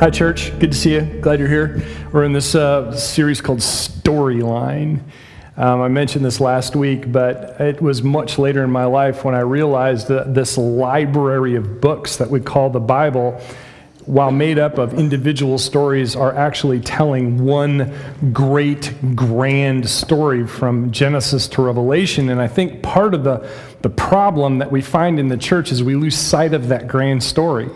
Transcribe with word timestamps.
Hi, 0.00 0.08
church. 0.08 0.58
Good 0.58 0.72
to 0.72 0.78
see 0.78 0.94
you. 0.94 1.02
Glad 1.20 1.40
you're 1.40 1.48
here. 1.48 1.82
We're 2.10 2.24
in 2.24 2.32
this 2.32 2.54
uh, 2.54 2.90
series 2.96 3.42
called 3.42 3.58
Storyline. 3.58 5.02
Um, 5.58 5.82
I 5.82 5.88
mentioned 5.88 6.24
this 6.24 6.40
last 6.40 6.74
week, 6.74 7.12
but 7.12 7.60
it 7.60 7.82
was 7.82 8.02
much 8.02 8.38
later 8.38 8.64
in 8.64 8.70
my 8.70 8.86
life 8.86 9.26
when 9.26 9.34
I 9.34 9.40
realized 9.40 10.08
that 10.08 10.32
this 10.32 10.56
library 10.56 11.54
of 11.54 11.82
books 11.82 12.16
that 12.16 12.30
we 12.30 12.40
call 12.40 12.70
the 12.70 12.80
Bible, 12.80 13.32
while 14.06 14.30
made 14.30 14.58
up 14.58 14.78
of 14.78 14.94
individual 14.94 15.58
stories, 15.58 16.16
are 16.16 16.34
actually 16.34 16.80
telling 16.80 17.44
one 17.44 17.92
great, 18.32 18.94
grand 19.14 19.86
story 19.86 20.46
from 20.46 20.92
Genesis 20.92 21.46
to 21.48 21.60
Revelation. 21.60 22.30
And 22.30 22.40
I 22.40 22.48
think 22.48 22.82
part 22.82 23.12
of 23.12 23.22
the, 23.22 23.46
the 23.82 23.90
problem 23.90 24.60
that 24.60 24.72
we 24.72 24.80
find 24.80 25.20
in 25.20 25.28
the 25.28 25.36
church 25.36 25.70
is 25.70 25.82
we 25.82 25.94
lose 25.94 26.16
sight 26.16 26.54
of 26.54 26.68
that 26.68 26.88
grand 26.88 27.22
story. 27.22 27.68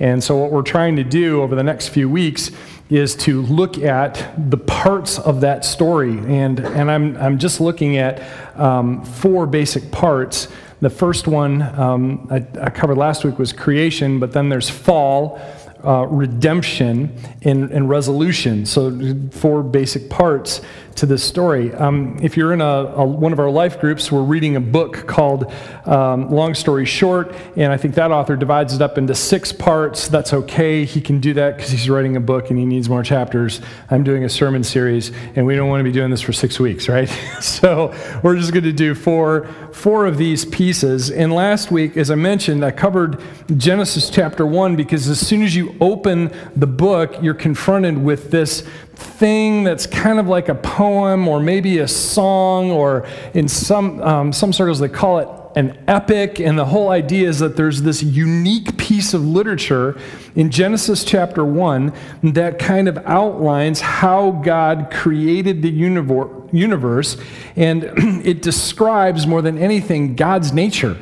And 0.00 0.24
so, 0.24 0.36
what 0.36 0.50
we're 0.50 0.62
trying 0.62 0.96
to 0.96 1.04
do 1.04 1.42
over 1.42 1.54
the 1.54 1.62
next 1.62 1.88
few 1.88 2.08
weeks 2.08 2.50
is 2.88 3.14
to 3.14 3.42
look 3.42 3.78
at 3.78 4.32
the 4.50 4.56
parts 4.56 5.18
of 5.18 5.42
that 5.42 5.64
story. 5.64 6.18
And, 6.18 6.58
and 6.58 6.90
I'm, 6.90 7.16
I'm 7.18 7.38
just 7.38 7.60
looking 7.60 7.98
at 7.98 8.20
um, 8.58 9.04
four 9.04 9.46
basic 9.46 9.92
parts. 9.92 10.48
The 10.80 10.90
first 10.90 11.28
one 11.28 11.62
um, 11.78 12.26
I, 12.30 12.44
I 12.60 12.70
covered 12.70 12.96
last 12.96 13.22
week 13.24 13.38
was 13.38 13.52
creation, 13.52 14.18
but 14.18 14.32
then 14.32 14.48
there's 14.48 14.68
fall, 14.70 15.38
uh, 15.84 16.06
redemption, 16.06 17.14
and, 17.42 17.70
and 17.70 17.88
resolution. 17.88 18.66
So, 18.66 19.14
four 19.30 19.62
basic 19.62 20.10
parts 20.10 20.60
to 21.00 21.06
this 21.06 21.24
story. 21.24 21.72
Um, 21.74 22.18
if 22.20 22.36
you're 22.36 22.52
in 22.52 22.60
a, 22.60 22.64
a, 22.64 23.04
one 23.04 23.32
of 23.32 23.38
our 23.38 23.50
life 23.50 23.80
groups, 23.80 24.12
we're 24.12 24.22
reading 24.22 24.56
a 24.56 24.60
book 24.60 25.06
called 25.06 25.50
um, 25.86 26.30
Long 26.30 26.54
Story 26.54 26.84
Short, 26.84 27.34
and 27.56 27.72
I 27.72 27.78
think 27.78 27.94
that 27.94 28.10
author 28.10 28.36
divides 28.36 28.74
it 28.74 28.82
up 28.82 28.98
into 28.98 29.14
six 29.14 29.50
parts. 29.50 30.08
That's 30.08 30.34
okay. 30.34 30.84
He 30.84 31.00
can 31.00 31.18
do 31.18 31.32
that 31.34 31.56
because 31.56 31.70
he's 31.70 31.88
writing 31.88 32.16
a 32.16 32.20
book 32.20 32.50
and 32.50 32.58
he 32.58 32.66
needs 32.66 32.88
more 32.88 33.02
chapters. 33.02 33.62
I'm 33.90 34.04
doing 34.04 34.24
a 34.24 34.28
sermon 34.28 34.62
series, 34.62 35.10
and 35.36 35.46
we 35.46 35.56
don't 35.56 35.70
want 35.70 35.80
to 35.80 35.84
be 35.84 35.92
doing 35.92 36.10
this 36.10 36.20
for 36.20 36.34
six 36.34 36.60
weeks, 36.60 36.88
right? 36.88 37.08
so 37.40 37.94
we're 38.22 38.36
just 38.36 38.52
going 38.52 38.64
to 38.64 38.72
do 38.72 38.94
four, 38.94 39.46
four 39.72 40.06
of 40.06 40.18
these 40.18 40.44
pieces. 40.44 41.10
And 41.10 41.32
last 41.32 41.70
week, 41.70 41.96
as 41.96 42.10
I 42.10 42.16
mentioned, 42.16 42.64
I 42.64 42.72
covered 42.72 43.22
Genesis 43.56 44.10
chapter 44.10 44.44
1 44.44 44.76
because 44.76 45.08
as 45.08 45.26
soon 45.26 45.42
as 45.42 45.56
you 45.56 45.69
open 45.80 46.32
the 46.56 46.66
book, 46.66 47.16
you're 47.22 47.34
confronted 47.34 47.98
with 47.98 48.30
this 48.30 48.62
thing 48.94 49.64
that's 49.64 49.86
kind 49.86 50.18
of 50.18 50.26
like 50.26 50.48
a 50.48 50.54
poem 50.54 51.26
or 51.26 51.40
maybe 51.40 51.78
a 51.78 51.88
song, 51.88 52.70
or 52.70 53.06
in 53.34 53.48
some, 53.48 54.00
um, 54.02 54.32
some 54.32 54.52
circles 54.52 54.78
they 54.78 54.88
call 54.88 55.18
it 55.18 55.28
an 55.56 55.82
epic. 55.88 56.38
And 56.38 56.58
the 56.58 56.66
whole 56.66 56.90
idea 56.90 57.28
is 57.28 57.38
that 57.40 57.56
there's 57.56 57.82
this 57.82 58.02
unique 58.02 58.76
piece 58.76 59.14
of 59.14 59.24
literature 59.24 59.98
in 60.34 60.50
Genesis 60.50 61.04
chapter 61.04 61.44
1 61.44 61.92
that 62.22 62.58
kind 62.58 62.88
of 62.88 62.98
outlines 62.98 63.80
how 63.80 64.30
God 64.30 64.90
created 64.90 65.62
the 65.62 65.70
universe. 65.70 67.16
And 67.56 67.84
it 68.24 68.42
describes 68.42 69.26
more 69.26 69.42
than 69.42 69.58
anything 69.58 70.14
God's 70.14 70.52
nature. 70.52 70.96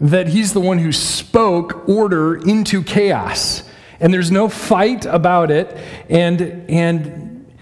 That 0.00 0.28
he's 0.28 0.52
the 0.52 0.60
one 0.60 0.78
who 0.78 0.92
spoke 0.92 1.88
order 1.88 2.36
into 2.36 2.82
chaos 2.82 3.62
and 4.00 4.12
there's 4.12 4.30
no 4.30 4.48
fight 4.48 5.04
about 5.06 5.50
it. 5.50 5.76
And, 6.08 6.40
and 6.70 7.54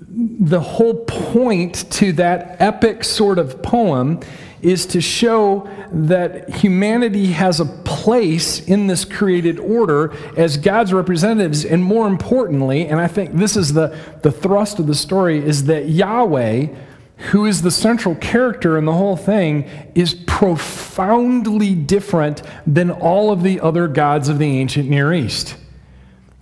the 0.00 0.60
whole 0.60 1.04
point 1.04 1.90
to 1.92 2.12
that 2.14 2.56
epic 2.60 3.04
sort 3.04 3.38
of 3.38 3.62
poem 3.62 4.20
is 4.60 4.86
to 4.86 5.00
show 5.00 5.68
that 5.92 6.50
humanity 6.50 7.26
has 7.26 7.60
a 7.60 7.64
place 7.64 8.60
in 8.66 8.88
this 8.88 9.04
created 9.04 9.60
order 9.60 10.12
as 10.36 10.56
God's 10.56 10.92
representatives. 10.92 11.64
And 11.64 11.84
more 11.84 12.08
importantly, 12.08 12.86
and 12.86 13.00
I 13.00 13.06
think 13.06 13.34
this 13.34 13.56
is 13.56 13.74
the, 13.74 13.96
the 14.22 14.32
thrust 14.32 14.80
of 14.80 14.88
the 14.88 14.96
story, 14.96 15.38
is 15.38 15.64
that 15.64 15.88
Yahweh, 15.88 16.66
who 17.30 17.44
is 17.46 17.62
the 17.62 17.70
central 17.70 18.14
character 18.14 18.78
in 18.78 18.84
the 18.84 18.92
whole 18.92 19.16
thing, 19.16 19.68
is 19.94 20.14
profoundly 20.14 21.74
different 21.74 22.42
than 22.66 22.90
all 22.90 23.32
of 23.32 23.42
the 23.42 23.60
other 23.60 23.88
gods 23.88 24.28
of 24.28 24.38
the 24.38 24.58
ancient 24.58 24.88
Near 24.88 25.12
East. 25.12 25.56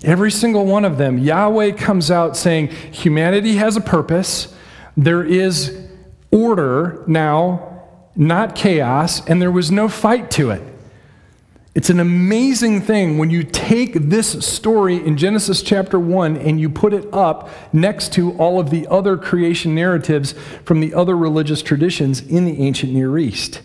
Every 0.05 0.31
single 0.31 0.67
one 0.67 0.85
of 0.85 0.99
them, 0.99 1.19
Yahweh 1.19 1.73
comes 1.73 2.11
out 2.11 2.37
saying 2.37 2.69
humanity 2.69 3.57
has 3.57 3.77
a 3.77 3.81
purpose, 3.81 4.55
there 4.97 5.25
is 5.25 5.89
order 6.31 7.03
now, 7.07 7.83
not 8.15 8.55
chaos, 8.55 9.27
and 9.27 9.41
there 9.41 9.51
was 9.51 9.71
no 9.71 9.89
fight 9.89 10.31
to 10.33 10.51
it. 10.51 10.63
It's 11.77 11.91
an 11.91 12.01
amazing 12.01 12.81
thing 12.81 13.19
when 13.19 13.29
you 13.29 13.43
take 13.43 13.93
this 13.93 14.47
story 14.47 14.97
in 14.97 15.19
Genesis 15.19 15.61
chapter 15.61 16.01
1 16.01 16.39
and 16.39 16.59
you 16.59 16.71
put 16.71 16.95
it 16.95 17.07
up 17.13 17.51
next 17.71 18.15
to 18.15 18.33
all 18.39 18.59
of 18.59 18.71
the 18.71 18.87
other 18.87 19.19
creation 19.19 19.75
narratives 19.75 20.33
from 20.65 20.81
the 20.81 20.95
other 20.95 21.15
religious 21.15 21.61
traditions 21.61 22.23
in 22.23 22.47
the 22.47 22.63
ancient 22.63 22.95
Near 22.95 23.19
East. 23.19 23.61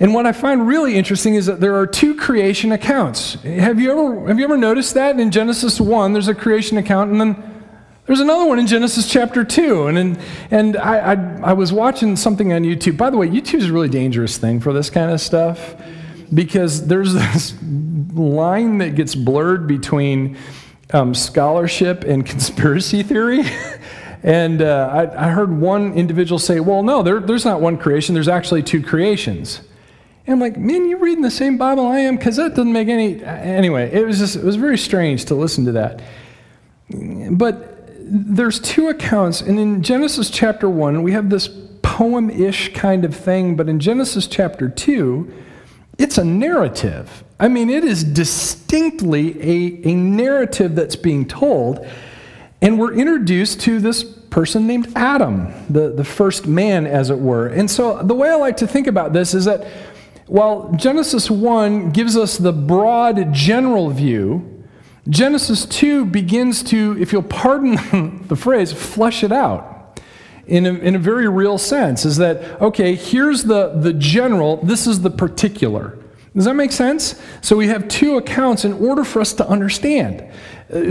And 0.00 0.12
what 0.12 0.26
I 0.26 0.32
find 0.32 0.66
really 0.66 0.96
interesting 0.96 1.36
is 1.36 1.46
that 1.46 1.60
there 1.60 1.76
are 1.76 1.86
two 1.86 2.16
creation 2.16 2.72
accounts. 2.72 3.34
Have 3.34 3.78
you 3.78 3.92
ever, 3.92 4.26
have 4.26 4.40
you 4.40 4.44
ever 4.44 4.56
noticed 4.56 4.94
that? 4.94 5.20
In 5.20 5.30
Genesis 5.30 5.80
1, 5.80 6.12
there's 6.12 6.26
a 6.26 6.34
creation 6.34 6.76
account, 6.76 7.12
and 7.12 7.20
then 7.20 7.64
there's 8.06 8.18
another 8.18 8.46
one 8.46 8.58
in 8.58 8.66
Genesis 8.66 9.08
chapter 9.08 9.44
2. 9.44 9.86
And, 9.86 9.96
in, 9.96 10.18
and 10.50 10.76
I, 10.76 11.12
I, 11.12 11.40
I 11.50 11.52
was 11.52 11.72
watching 11.72 12.16
something 12.16 12.52
on 12.52 12.62
YouTube. 12.62 12.96
By 12.96 13.10
the 13.10 13.16
way, 13.16 13.28
YouTube 13.28 13.60
is 13.60 13.70
a 13.70 13.72
really 13.72 13.88
dangerous 13.88 14.38
thing 14.38 14.58
for 14.58 14.72
this 14.72 14.90
kind 14.90 15.12
of 15.12 15.20
stuff 15.20 15.76
because 16.32 16.86
there's 16.86 17.14
this 17.14 17.54
line 18.12 18.78
that 18.78 18.94
gets 18.94 19.14
blurred 19.14 19.66
between 19.66 20.36
um, 20.92 21.14
scholarship 21.14 22.04
and 22.04 22.26
conspiracy 22.26 23.02
theory. 23.02 23.42
and 24.22 24.62
uh, 24.62 24.88
I, 24.92 25.26
I, 25.26 25.30
heard 25.30 25.50
one 25.50 25.94
individual 25.94 26.38
say, 26.38 26.60
well, 26.60 26.82
no, 26.82 27.02
there, 27.02 27.20
there's 27.20 27.44
not 27.44 27.60
one 27.60 27.78
creation, 27.78 28.14
there's 28.14 28.28
actually 28.28 28.62
two 28.62 28.82
creations. 28.82 29.62
And 30.26 30.34
I'm 30.34 30.40
like, 30.40 30.56
man, 30.56 30.88
you're 30.88 30.98
reading 30.98 31.22
the 31.22 31.30
same 31.30 31.56
Bible 31.56 31.86
I 31.86 32.00
am? 32.00 32.16
Because 32.16 32.36
that 32.36 32.50
doesn't 32.50 32.72
make 32.72 32.88
any. 32.88 33.24
Anyway, 33.24 33.90
it 33.92 34.06
was 34.06 34.18
just, 34.18 34.36
it 34.36 34.44
was 34.44 34.56
very 34.56 34.76
strange 34.76 35.24
to 35.26 35.34
listen 35.34 35.64
to 35.64 35.72
that. 35.72 36.02
But 37.30 37.70
there's 37.98 38.60
two 38.60 38.88
accounts. 38.88 39.40
And 39.40 39.58
in 39.58 39.82
Genesis 39.82 40.30
chapter 40.30 40.68
1, 40.68 41.02
we 41.02 41.12
have 41.12 41.30
this 41.30 41.48
poem 41.82 42.28
ish 42.28 42.72
kind 42.74 43.04
of 43.04 43.14
thing. 43.16 43.56
But 43.56 43.68
in 43.68 43.80
Genesis 43.80 44.26
chapter 44.26 44.68
2, 44.68 45.32
it's 46.00 46.16
a 46.16 46.24
narrative. 46.24 47.22
I 47.38 47.48
mean, 47.48 47.68
it 47.68 47.84
is 47.84 48.02
distinctly 48.02 49.38
a, 49.38 49.88
a 49.90 49.94
narrative 49.94 50.74
that's 50.74 50.96
being 50.96 51.26
told. 51.28 51.86
And 52.62 52.78
we're 52.78 52.94
introduced 52.94 53.60
to 53.62 53.80
this 53.80 54.02
person 54.02 54.66
named 54.66 54.92
Adam, 54.96 55.52
the, 55.68 55.90
the 55.90 56.04
first 56.04 56.46
man, 56.46 56.86
as 56.86 57.10
it 57.10 57.18
were. 57.18 57.48
And 57.48 57.70
so 57.70 58.02
the 58.02 58.14
way 58.14 58.30
I 58.30 58.36
like 58.36 58.56
to 58.58 58.66
think 58.66 58.86
about 58.86 59.12
this 59.12 59.34
is 59.34 59.44
that 59.44 59.66
while 60.26 60.72
Genesis 60.72 61.30
1 61.30 61.90
gives 61.90 62.16
us 62.16 62.38
the 62.38 62.52
broad 62.52 63.34
general 63.34 63.90
view, 63.90 64.64
Genesis 65.08 65.66
2 65.66 66.06
begins 66.06 66.62
to, 66.62 66.96
if 66.98 67.12
you'll 67.12 67.22
pardon 67.22 68.24
the 68.28 68.36
phrase, 68.36 68.72
flesh 68.72 69.22
it 69.22 69.32
out 69.32 69.69
in 70.50 70.66
a, 70.66 70.74
in 70.74 70.96
a 70.96 70.98
very 70.98 71.28
real 71.28 71.56
sense. 71.56 72.04
Is 72.04 72.16
that, 72.16 72.60
okay, 72.60 72.94
here's 72.94 73.44
the, 73.44 73.68
the 73.68 73.92
general, 73.92 74.56
this 74.58 74.86
is 74.86 75.00
the 75.00 75.10
particular. 75.10 75.96
Does 76.34 76.44
that 76.44 76.54
make 76.54 76.72
sense? 76.72 77.20
So 77.40 77.56
we 77.56 77.68
have 77.68 77.88
two 77.88 78.16
accounts 78.16 78.64
in 78.64 78.72
order 78.74 79.04
for 79.04 79.20
us 79.20 79.32
to 79.34 79.48
understand 79.48 80.20
uh, 80.20 80.26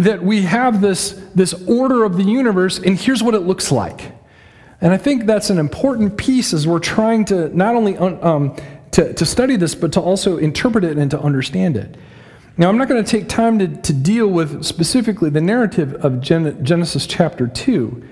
that 0.01 0.23
we 0.23 0.41
have 0.43 0.81
this, 0.81 1.11
this 1.35 1.53
order 1.67 2.03
of 2.03 2.17
the 2.17 2.23
universe, 2.23 2.79
and 2.79 2.97
here's 2.97 3.21
what 3.21 3.35
it 3.35 3.41
looks 3.41 3.71
like. 3.71 4.13
And 4.81 4.93
I 4.93 4.97
think 4.97 5.25
that's 5.25 5.49
an 5.49 5.59
important 5.59 6.17
piece 6.17 6.53
as 6.53 6.65
we're 6.65 6.79
trying 6.79 7.25
to 7.25 7.55
not 7.55 7.75
only 7.75 7.97
um, 7.97 8.55
to, 8.91 9.13
to 9.13 9.25
study 9.25 9.57
this, 9.57 9.75
but 9.75 9.91
to 9.93 10.01
also 10.01 10.37
interpret 10.37 10.83
it 10.85 10.97
and 10.97 11.11
to 11.11 11.19
understand 11.19 11.75
it. 11.75 11.97
Now, 12.57 12.69
I'm 12.69 12.77
not 12.77 12.89
going 12.89 13.03
to 13.03 13.09
take 13.09 13.29
time 13.29 13.59
to, 13.59 13.67
to 13.67 13.93
deal 13.93 14.27
with 14.27 14.63
specifically 14.63 15.29
the 15.29 15.41
narrative 15.41 15.93
of 16.03 16.21
Gen- 16.21 16.63
Genesis 16.63 17.05
chapter 17.07 17.47
2, 17.47 18.03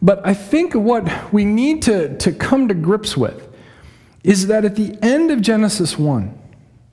but 0.00 0.24
I 0.26 0.34
think 0.34 0.74
what 0.74 1.32
we 1.32 1.44
need 1.44 1.82
to, 1.82 2.16
to 2.18 2.32
come 2.32 2.68
to 2.68 2.74
grips 2.74 3.16
with 3.16 3.48
is 4.22 4.46
that 4.48 4.64
at 4.64 4.76
the 4.76 4.96
end 5.02 5.30
of 5.30 5.40
Genesis 5.40 5.98
1, 5.98 6.38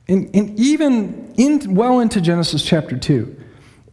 and, 0.08 0.36
and 0.36 0.60
even 0.60 1.34
in, 1.38 1.76
well 1.76 2.00
into 2.00 2.22
Genesis 2.22 2.64
chapter 2.64 2.98
2, 2.98 3.44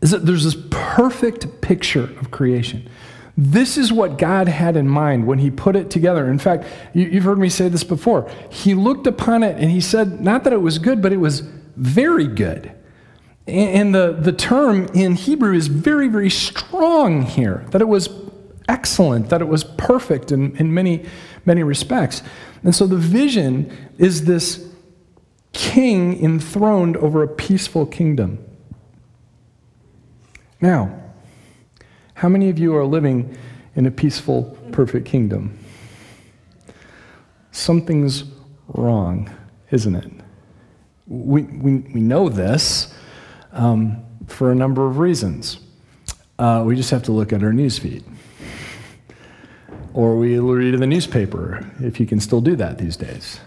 is 0.00 0.11
that 0.11 0.26
there's 0.26 0.44
this 0.44 0.56
perfect 0.70 1.61
picture 1.61 2.05
of 2.20 2.31
creation. 2.31 2.88
This 3.37 3.79
is 3.79 3.93
what 3.93 4.19
God 4.19 4.49
had 4.49 4.76
in 4.76 4.88
mind 4.88 5.26
when 5.26 5.38
He 5.38 5.50
put 5.50 5.75
it 5.75 5.91
together. 5.91 6.29
In 6.29 6.38
fact, 6.38 6.64
you, 6.93 7.11
have 7.12 7.25
heard 7.25 7.38
me 7.38 7.49
say 7.49 7.69
this 7.69 7.85
before. 7.85 8.31
He 8.50 8.75
looked 8.75 9.06
upon 9.06 9.43
it 9.43 9.56
and 9.59 9.70
He 9.70 9.81
said, 9.81 10.20
not 10.20 10.44
that 10.44 10.53
it 10.53 10.61
was 10.61 10.79
good, 10.79 11.00
but 11.00 11.12
it 11.12 11.19
was 11.19 11.41
very 11.76 12.26
good. 12.26 12.73
And 13.47 13.94
the, 13.94 14.12
the 14.12 14.32
term 14.32 14.87
in 14.94 15.17
Hebrew 15.17 15.55
is 15.55 15.67
very, 15.67 16.09
very 16.09 16.31
strong 16.31 17.23
here, 17.23 17.64
that 17.70 17.81
it 17.81 17.88
was 17.88 18.09
excellent, 18.73 19.29
that 19.29 19.41
it 19.43 19.49
was 19.49 19.65
perfect 19.65 20.33
in, 20.33 20.57
in 20.57 20.73
many, 20.73 21.05
many 21.45 21.63
respects. 21.63 22.23
And 22.65 22.75
so 22.75 22.87
the 22.87 22.97
vision 22.97 23.71
is 23.99 24.25
this 24.25 24.69
king 25.53 26.23
enthroned 26.25 26.97
over 26.97 27.23
a 27.23 27.29
peaceful 27.29 27.85
kingdom. 27.87 28.39
Now, 30.61 30.99
how 32.15 32.29
many 32.29 32.49
of 32.49 32.59
you 32.59 32.75
are 32.75 32.87
living 32.87 33.37
in 33.75 33.87
a 33.87 33.91
peaceful, 33.91 34.57
perfect 34.71 35.07
kingdom? 35.07 35.59
Something's 37.51 38.25
wrong, 38.69 39.29
isn't 39.71 39.95
it? 39.95 40.11
We, 41.07 41.43
we, 41.43 41.79
we 41.95 42.01
know 42.01 42.29
this 42.29 42.95
um, 43.53 44.03
for 44.29 44.51
a 44.51 44.55
number 44.55 44.87
of 44.87 44.99
reasons. 44.99 45.59
Uh, 46.39 46.63
we 46.65 46.77
just 46.77 46.91
have 46.91 47.03
to 47.03 47.13
look 47.13 47.33
at 47.33 47.43
our 47.43 47.53
news 47.53 47.79
feed. 47.79 48.03
Or 49.94 50.17
we 50.17 50.39
read 50.39 50.75
in 50.75 50.81
the 50.81 50.87
newspaper, 50.87 51.71
if 51.81 52.00
you 52.00 52.06
can 52.06 52.21
still 52.21 52.41
do 52.41 52.56
that 52.56 52.79
these 52.79 52.97
days. 52.97 53.41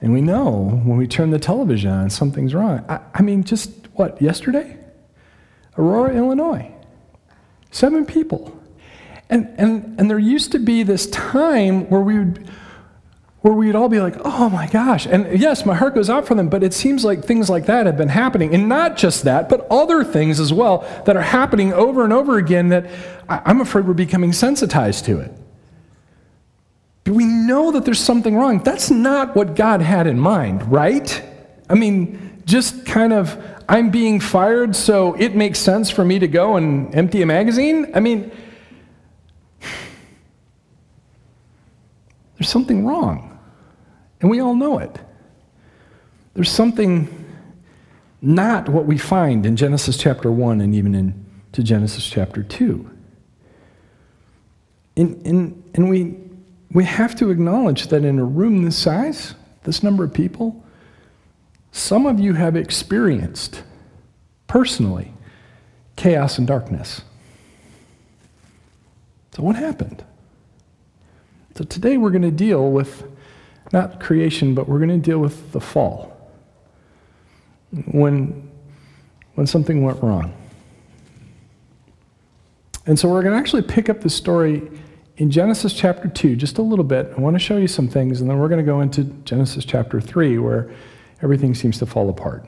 And 0.00 0.12
we 0.12 0.20
know 0.20 0.80
when 0.84 0.96
we 0.96 1.06
turn 1.06 1.30
the 1.30 1.38
television 1.38 1.90
on, 1.90 2.10
something's 2.10 2.54
wrong. 2.54 2.84
I, 2.88 3.00
I 3.14 3.22
mean, 3.22 3.44
just 3.44 3.70
what, 3.94 4.20
yesterday? 4.20 4.76
Aurora, 5.78 6.14
Illinois. 6.14 6.70
Seven 7.70 8.04
people. 8.04 8.60
And, 9.30 9.48
and, 9.56 9.98
and 9.98 10.10
there 10.10 10.18
used 10.18 10.52
to 10.52 10.58
be 10.58 10.82
this 10.82 11.06
time 11.06 11.88
where 11.88 12.02
we 12.02 12.18
would 12.18 12.50
where 13.42 13.52
we'd 13.52 13.74
all 13.74 13.88
be 13.88 14.00
like, 14.00 14.14
oh 14.24 14.48
my 14.48 14.68
gosh. 14.68 15.04
And 15.04 15.38
yes, 15.38 15.66
my 15.66 15.74
heart 15.74 15.96
goes 15.96 16.08
out 16.08 16.26
for 16.26 16.36
them, 16.36 16.48
but 16.48 16.62
it 16.62 16.72
seems 16.72 17.04
like 17.04 17.24
things 17.24 17.50
like 17.50 17.66
that 17.66 17.86
have 17.86 17.96
been 17.96 18.08
happening. 18.08 18.54
And 18.54 18.68
not 18.68 18.96
just 18.96 19.24
that, 19.24 19.48
but 19.48 19.66
other 19.68 20.04
things 20.04 20.38
as 20.38 20.52
well 20.52 20.86
that 21.06 21.16
are 21.16 21.22
happening 21.22 21.72
over 21.72 22.04
and 22.04 22.12
over 22.12 22.38
again 22.38 22.68
that 22.68 22.88
I'm 23.28 23.60
afraid 23.60 23.84
we're 23.84 23.94
becoming 23.94 24.32
sensitized 24.32 25.04
to 25.06 25.18
it. 25.18 25.32
But 27.02 27.14
we 27.14 27.24
know 27.24 27.72
that 27.72 27.84
there's 27.84 27.98
something 27.98 28.36
wrong. 28.36 28.62
That's 28.62 28.92
not 28.92 29.34
what 29.34 29.56
God 29.56 29.82
had 29.82 30.06
in 30.06 30.20
mind, 30.20 30.70
right? 30.70 31.20
I 31.68 31.74
mean, 31.74 32.42
just 32.44 32.86
kind 32.86 33.12
of, 33.12 33.36
I'm 33.68 33.90
being 33.90 34.20
fired, 34.20 34.76
so 34.76 35.14
it 35.14 35.34
makes 35.34 35.58
sense 35.58 35.90
for 35.90 36.04
me 36.04 36.20
to 36.20 36.28
go 36.28 36.54
and 36.54 36.94
empty 36.94 37.22
a 37.22 37.26
magazine? 37.26 37.90
I 37.92 37.98
mean, 37.98 38.30
there's 42.38 42.48
something 42.48 42.86
wrong. 42.86 43.31
And 44.22 44.30
we 44.30 44.40
all 44.40 44.54
know 44.54 44.78
it. 44.78 44.98
There's 46.34 46.50
something 46.50 47.08
not 48.22 48.68
what 48.68 48.86
we 48.86 48.96
find 48.96 49.44
in 49.44 49.56
Genesis 49.56 49.98
chapter 49.98 50.30
1 50.30 50.60
and 50.60 50.74
even 50.74 50.94
into 50.94 51.62
Genesis 51.62 52.08
chapter 52.08 52.44
2. 52.44 52.88
And, 54.96 55.26
and, 55.26 55.70
and 55.74 55.90
we, 55.90 56.16
we 56.70 56.84
have 56.84 57.16
to 57.16 57.30
acknowledge 57.30 57.88
that 57.88 58.04
in 58.04 58.20
a 58.20 58.24
room 58.24 58.62
this 58.62 58.76
size, 58.76 59.34
this 59.64 59.82
number 59.82 60.04
of 60.04 60.14
people, 60.14 60.64
some 61.72 62.06
of 62.06 62.20
you 62.20 62.34
have 62.34 62.54
experienced 62.54 63.64
personally 64.46 65.12
chaos 65.96 66.38
and 66.38 66.46
darkness. 66.46 67.02
So, 69.34 69.42
what 69.42 69.56
happened? 69.56 70.04
So, 71.56 71.64
today 71.64 71.96
we're 71.96 72.10
going 72.10 72.22
to 72.22 72.30
deal 72.30 72.70
with 72.70 73.11
not 73.72 74.00
creation, 74.00 74.54
but 74.54 74.68
we're 74.68 74.78
going 74.78 74.90
to 74.90 74.98
deal 74.98 75.18
with 75.18 75.52
the 75.52 75.60
fall. 75.60 76.10
When, 77.86 78.50
when 79.34 79.46
something 79.46 79.82
went 79.82 80.02
wrong. 80.02 80.34
And 82.84 82.98
so 82.98 83.08
we're 83.08 83.22
going 83.22 83.32
to 83.32 83.38
actually 83.38 83.62
pick 83.62 83.88
up 83.88 84.00
the 84.00 84.10
story 84.10 84.70
in 85.16 85.30
Genesis 85.30 85.72
chapter 85.72 86.08
2 86.08 86.36
just 86.36 86.58
a 86.58 86.62
little 86.62 86.84
bit. 86.84 87.12
I 87.16 87.20
want 87.20 87.34
to 87.34 87.38
show 87.38 87.56
you 87.56 87.68
some 87.68 87.88
things, 87.88 88.20
and 88.20 88.28
then 88.28 88.38
we're 88.38 88.48
going 88.48 88.64
to 88.64 88.66
go 88.66 88.80
into 88.80 89.04
Genesis 89.04 89.64
chapter 89.64 90.00
3 90.00 90.38
where 90.38 90.70
everything 91.22 91.54
seems 91.54 91.78
to 91.78 91.86
fall 91.86 92.10
apart. 92.10 92.46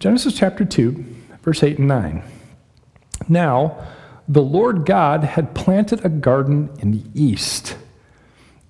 Genesis 0.00 0.34
chapter 0.34 0.64
2, 0.64 1.04
verse 1.42 1.62
8 1.62 1.78
and 1.78 1.88
9. 1.88 2.22
Now, 3.28 3.86
the 4.28 4.42
Lord 4.42 4.86
God 4.86 5.24
had 5.24 5.54
planted 5.54 6.04
a 6.04 6.08
garden 6.08 6.70
in 6.80 6.92
the 6.92 7.02
east, 7.14 7.76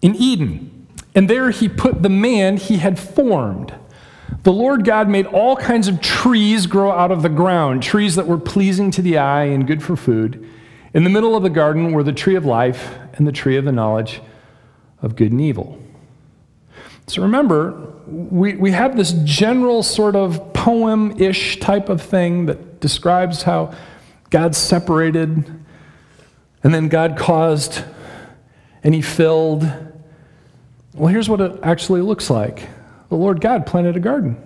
in 0.03 0.15
Eden 0.15 0.78
and 1.19 1.29
there 1.29 1.51
he 1.51 1.69
put 1.69 2.05
the 2.05 2.09
man 2.09 2.57
he 2.57 2.77
had 2.77 2.97
formed. 2.97 3.75
The 4.45 4.53
Lord 4.53 4.85
God 4.85 5.09
made 5.09 5.27
all 5.27 5.57
kinds 5.57 5.89
of 5.89 6.01
trees 6.01 6.69
grow 6.69 6.93
out 6.93 7.11
of 7.11 7.23
the 7.23 7.29
ground, 7.29 7.83
trees 7.83 8.15
that 8.15 8.29
were 8.29 8.39
pleasing 8.39 8.93
to 8.93 9.03
the 9.03 9.19
eye 9.19 9.47
and 9.47 9.67
good 9.67 9.83
for 9.83 9.97
food. 9.97 10.49
In 10.95 11.03
the 11.03 11.11
middle 11.11 11.35
of 11.35 11.43
the 11.43 11.51
garden 11.51 11.91
were 11.91 12.05
the 12.05 12.13
tree 12.13 12.37
of 12.37 12.45
life 12.45 12.97
and 13.15 13.27
the 13.27 13.33
tree 13.33 13.57
of 13.57 13.65
the 13.65 13.73
knowledge 13.73 14.21
of 15.03 15.17
good 15.17 15.33
and 15.33 15.41
evil. 15.41 15.83
So 17.09 17.23
remember, 17.23 17.95
we, 18.07 18.55
we 18.55 18.71
have 18.71 18.97
this 18.97 19.11
general 19.25 19.83
sort 19.83 20.15
of 20.15 20.53
poem 20.53 21.21
ish 21.21 21.59
type 21.59 21.89
of 21.89 22.01
thing 22.01 22.47
that 22.47 22.79
describes 22.79 23.43
how 23.43 23.75
God 24.31 24.55
separated, 24.55 25.29
and 26.63 26.73
then 26.73 26.87
God 26.87 27.17
caused, 27.19 27.83
and 28.85 28.95
He 28.95 29.03
filled, 29.03 29.69
well, 30.99 31.09
here's 31.09 31.29
what 31.29 31.41
it 31.41 31.59
actually 31.63 32.01
looks 32.01 32.31
like 32.31 32.69
the 33.09 33.17
Lord 33.17 33.41
God 33.41 33.67
planted 33.67 33.97
a 33.97 34.01
garden. 34.01 34.37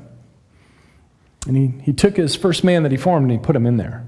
And 1.47 1.57
he, 1.57 1.75
he 1.83 1.93
took 1.93 2.17
his 2.17 2.37
first 2.37 2.63
man 2.63 2.85
that 2.85 2.93
he 2.93 2.99
formed 2.99 3.31
and 3.31 3.41
he 3.41 3.45
put 3.45 3.57
him 3.57 3.67
in 3.67 3.77
there. 3.77 4.07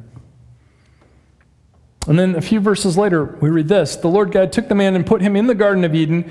And 2.07 2.19
then 2.19 2.37
a 2.37 2.41
few 2.41 2.61
verses 2.61 2.97
later, 2.99 3.25
we 3.41 3.51
read 3.51 3.69
this 3.69 3.97
The 3.97 4.09
Lord 4.09 4.31
God 4.31 4.53
took 4.53 4.69
the 4.69 4.75
man 4.75 4.95
and 4.95 5.07
put 5.07 5.23
him 5.23 5.37
in 5.37 5.47
the 5.47 5.55
Garden 5.55 5.85
of 5.85 5.95
Eden 5.95 6.31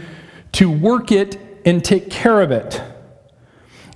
to 0.54 0.72
work 0.72 1.12
it 1.12 1.38
and 1.66 1.84
take 1.84 2.10
care 2.10 2.42
of 2.42 2.52
it. 2.52 2.82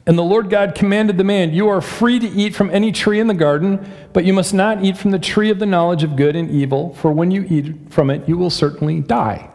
And 0.06 0.18
the 0.18 0.24
Lord 0.24 0.50
God 0.50 0.74
commanded 0.74 1.18
the 1.18 1.24
man, 1.24 1.54
You 1.54 1.68
are 1.68 1.82
free 1.82 2.18
to 2.20 2.28
eat 2.28 2.56
from 2.56 2.70
any 2.72 2.92
tree 2.92 3.20
in 3.20 3.28
the 3.28 3.34
garden, 3.34 3.90
but 4.14 4.26
you 4.26 4.34
must 4.34 4.54
not 4.54 4.84
eat 4.84 4.98
from 4.98 5.12
the 5.12 5.20
tree 5.20 5.50
of 5.50 5.60
the 5.60 5.66
knowledge 5.66 6.04
of 6.04 6.16
good 6.16 6.36
and 6.36 6.50
evil, 6.50 6.94
for 6.96 7.12
when 7.12 7.30
you 7.30 7.46
eat 7.50 7.92
from 7.92 8.10
it, 8.10 8.28
you 8.28 8.38
will 8.38 8.50
certainly 8.50 9.02
die. 9.02 9.52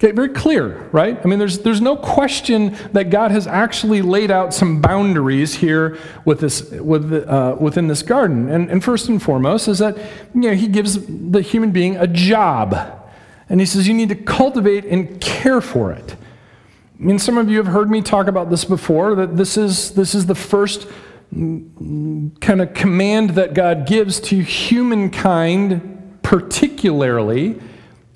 Okay, 0.00 0.12
very 0.12 0.28
clear, 0.28 0.88
right? 0.92 1.18
I 1.20 1.26
mean, 1.26 1.40
there's, 1.40 1.58
there's 1.58 1.80
no 1.80 1.96
question 1.96 2.76
that 2.92 3.10
God 3.10 3.32
has 3.32 3.48
actually 3.48 4.00
laid 4.00 4.30
out 4.30 4.54
some 4.54 4.80
boundaries 4.80 5.56
here 5.56 5.98
with 6.24 6.38
this, 6.38 6.70
with, 6.70 7.12
uh, 7.12 7.56
within 7.58 7.88
this 7.88 8.02
garden. 8.02 8.48
And, 8.48 8.70
and 8.70 8.84
first 8.84 9.08
and 9.08 9.20
foremost 9.20 9.66
is 9.66 9.80
that 9.80 9.96
you 10.32 10.42
know, 10.42 10.54
He 10.54 10.68
gives 10.68 11.04
the 11.04 11.42
human 11.42 11.72
being 11.72 11.96
a 11.96 12.06
job. 12.06 12.76
And 13.48 13.58
He 13.58 13.66
says 13.66 13.88
you 13.88 13.94
need 13.94 14.10
to 14.10 14.14
cultivate 14.14 14.84
and 14.84 15.20
care 15.20 15.60
for 15.60 15.90
it. 15.90 16.12
I 16.12 17.02
mean, 17.02 17.18
some 17.18 17.36
of 17.36 17.50
you 17.50 17.56
have 17.56 17.66
heard 17.66 17.90
me 17.90 18.00
talk 18.00 18.28
about 18.28 18.50
this 18.50 18.64
before, 18.64 19.16
that 19.16 19.36
this 19.36 19.56
is, 19.56 19.94
this 19.94 20.14
is 20.14 20.26
the 20.26 20.34
first 20.36 20.86
kind 21.32 22.60
of 22.60 22.72
command 22.72 23.30
that 23.30 23.52
God 23.52 23.84
gives 23.84 24.20
to 24.20 24.40
humankind, 24.42 26.20
particularly 26.22 27.60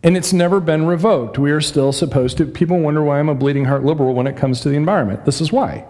and 0.03 0.17
it's 0.17 0.33
never 0.33 0.61
been 0.61 0.87
revoked. 0.87 1.39
We 1.39 1.51
are 1.53 1.61
still 1.61 1.93
supposed 1.93 2.37
to. 2.39 2.47
People 2.47 2.79
wonder 2.81 3.03
why 3.03 3.21
I'm 3.21 3.29
a 3.29 3.35
bleeding 3.35 3.65
heart 3.65 3.85
liberal 3.85 4.15
when 4.15 4.27
it 4.27 4.37
comes 4.37 4.61
to 4.63 4.69
the 4.69 4.77
environment. 4.77 5.25
This 5.25 5.41
is 5.41 5.53
why. 5.53 5.87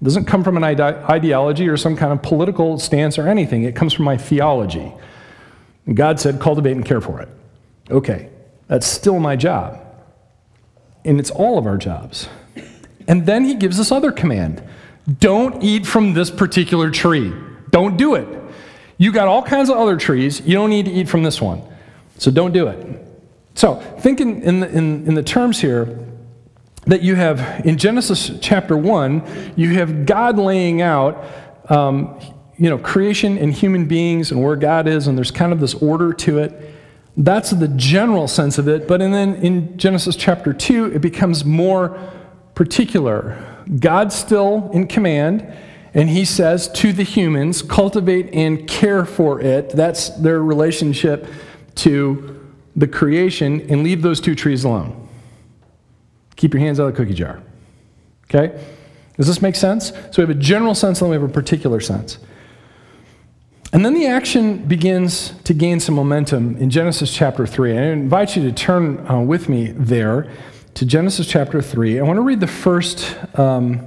It 0.00 0.04
doesn't 0.04 0.26
come 0.26 0.44
from 0.44 0.56
an 0.56 0.64
ide- 0.64 0.80
ideology 0.80 1.68
or 1.68 1.76
some 1.76 1.96
kind 1.96 2.12
of 2.12 2.22
political 2.22 2.78
stance 2.78 3.18
or 3.18 3.28
anything, 3.28 3.64
it 3.64 3.74
comes 3.74 3.92
from 3.94 4.04
my 4.04 4.16
theology. 4.16 4.92
God 5.92 6.20
said, 6.20 6.40
cultivate 6.40 6.72
and 6.72 6.84
care 6.84 7.00
for 7.00 7.20
it. 7.20 7.28
Okay, 7.90 8.28
that's 8.66 8.86
still 8.86 9.20
my 9.20 9.36
job. 9.36 9.80
And 11.04 11.20
it's 11.20 11.30
all 11.30 11.58
of 11.58 11.66
our 11.66 11.76
jobs. 11.76 12.28
And 13.06 13.24
then 13.24 13.44
he 13.44 13.54
gives 13.54 13.78
this 13.78 13.92
other 13.92 14.10
command 14.10 14.62
don't 15.20 15.62
eat 15.62 15.86
from 15.86 16.14
this 16.14 16.32
particular 16.32 16.90
tree. 16.90 17.32
Don't 17.70 17.96
do 17.96 18.16
it. 18.16 18.26
You 18.98 19.12
got 19.12 19.28
all 19.28 19.42
kinds 19.42 19.70
of 19.70 19.76
other 19.76 19.96
trees. 19.96 20.40
You 20.40 20.54
don't 20.54 20.70
need 20.70 20.86
to 20.86 20.90
eat 20.90 21.08
from 21.08 21.22
this 21.22 21.40
one. 21.40 21.62
So 22.18 22.32
don't 22.32 22.52
do 22.52 22.66
it. 22.66 23.05
So, 23.56 23.76
thinking 24.00 24.42
in 24.42 24.60
the, 24.60 24.68
in, 24.68 25.06
in 25.06 25.14
the 25.14 25.22
terms 25.22 25.62
here 25.62 25.98
that 26.84 27.00
you 27.00 27.14
have 27.14 27.64
in 27.64 27.78
Genesis 27.78 28.30
chapter 28.42 28.76
1, 28.76 29.54
you 29.56 29.72
have 29.76 30.04
God 30.04 30.38
laying 30.38 30.82
out, 30.82 31.24
um, 31.70 32.20
you 32.58 32.68
know, 32.68 32.76
creation 32.76 33.38
and 33.38 33.54
human 33.54 33.86
beings 33.86 34.30
and 34.30 34.44
where 34.44 34.56
God 34.56 34.86
is, 34.86 35.06
and 35.06 35.16
there's 35.16 35.30
kind 35.30 35.54
of 35.54 35.60
this 35.60 35.72
order 35.72 36.12
to 36.12 36.38
it. 36.38 36.74
That's 37.16 37.50
the 37.50 37.68
general 37.68 38.28
sense 38.28 38.58
of 38.58 38.68
it. 38.68 38.86
But 38.86 39.00
and 39.00 39.14
then 39.14 39.36
in 39.36 39.78
Genesis 39.78 40.16
chapter 40.16 40.52
2, 40.52 40.92
it 40.94 41.00
becomes 41.00 41.42
more 41.42 41.98
particular. 42.54 43.42
God's 43.80 44.14
still 44.14 44.70
in 44.74 44.86
command, 44.86 45.50
and 45.94 46.10
he 46.10 46.26
says 46.26 46.68
to 46.72 46.92
the 46.92 47.04
humans, 47.04 47.62
cultivate 47.62 48.34
and 48.34 48.68
care 48.68 49.06
for 49.06 49.40
it. 49.40 49.70
That's 49.70 50.10
their 50.10 50.42
relationship 50.42 51.26
to 51.76 52.36
the 52.76 52.86
creation 52.86 53.62
and 53.70 53.82
leave 53.82 54.02
those 54.02 54.20
two 54.20 54.34
trees 54.34 54.64
alone. 54.64 55.08
Keep 56.36 56.52
your 56.52 56.60
hands 56.60 56.78
out 56.78 56.86
of 56.86 56.94
the 56.94 57.02
cookie 57.02 57.14
jar. 57.14 57.42
Okay? 58.24 58.62
Does 59.16 59.26
this 59.26 59.40
make 59.40 59.56
sense? 59.56 59.88
So 59.88 60.10
we 60.18 60.22
have 60.22 60.30
a 60.30 60.34
general 60.34 60.74
sense 60.74 61.00
and 61.00 61.06
then 61.06 61.18
we 61.18 61.22
have 61.22 61.30
a 61.30 61.32
particular 61.32 61.80
sense. 61.80 62.18
And 63.72 63.84
then 63.84 63.94
the 63.94 64.06
action 64.06 64.58
begins 64.66 65.32
to 65.44 65.54
gain 65.54 65.80
some 65.80 65.94
momentum 65.94 66.56
in 66.58 66.70
Genesis 66.70 67.12
chapter 67.12 67.46
3. 67.46 67.70
And 67.72 67.80
I 67.80 67.82
invite 67.88 68.36
you 68.36 68.42
to 68.42 68.52
turn 68.52 69.06
uh, 69.10 69.20
with 69.20 69.48
me 69.48 69.72
there 69.72 70.30
to 70.74 70.86
Genesis 70.86 71.26
chapter 71.26 71.62
3. 71.62 71.98
I 71.98 72.02
want 72.02 72.18
to 72.18 72.22
read 72.22 72.40
the 72.40 72.46
first, 72.46 73.16
um, 73.38 73.80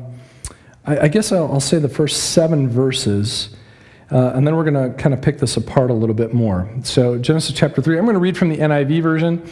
I, 0.85 1.01
I, 1.01 1.07
guess 1.07 1.31
I'll, 1.31 1.51
I'll 1.51 1.59
say 1.59 1.77
the 1.77 1.89
first 1.89 2.31
seven 2.31 2.67
verses 2.67 3.55
Uh, 4.11 4.31
and 4.33 4.45
then 4.45 4.55
we're 4.55 4.63
going 4.63 4.91
to 4.91 4.95
kind 5.01 5.13
of 5.13 5.21
pick 5.21 5.37
this 5.37 5.55
apart 5.55 5.91
a 5.91 5.93
little 5.93 6.15
bit 6.15 6.33
more. 6.33 6.69
So, 6.83 7.17
Genesis 7.17 7.55
chapter 7.55 7.81
3, 7.81 7.97
I'm 7.97 8.05
going 8.05 8.15
to 8.15 8.19
read 8.19 8.37
from 8.37 8.49
the 8.49 8.57
NIV 8.57 9.03
version. 9.03 9.49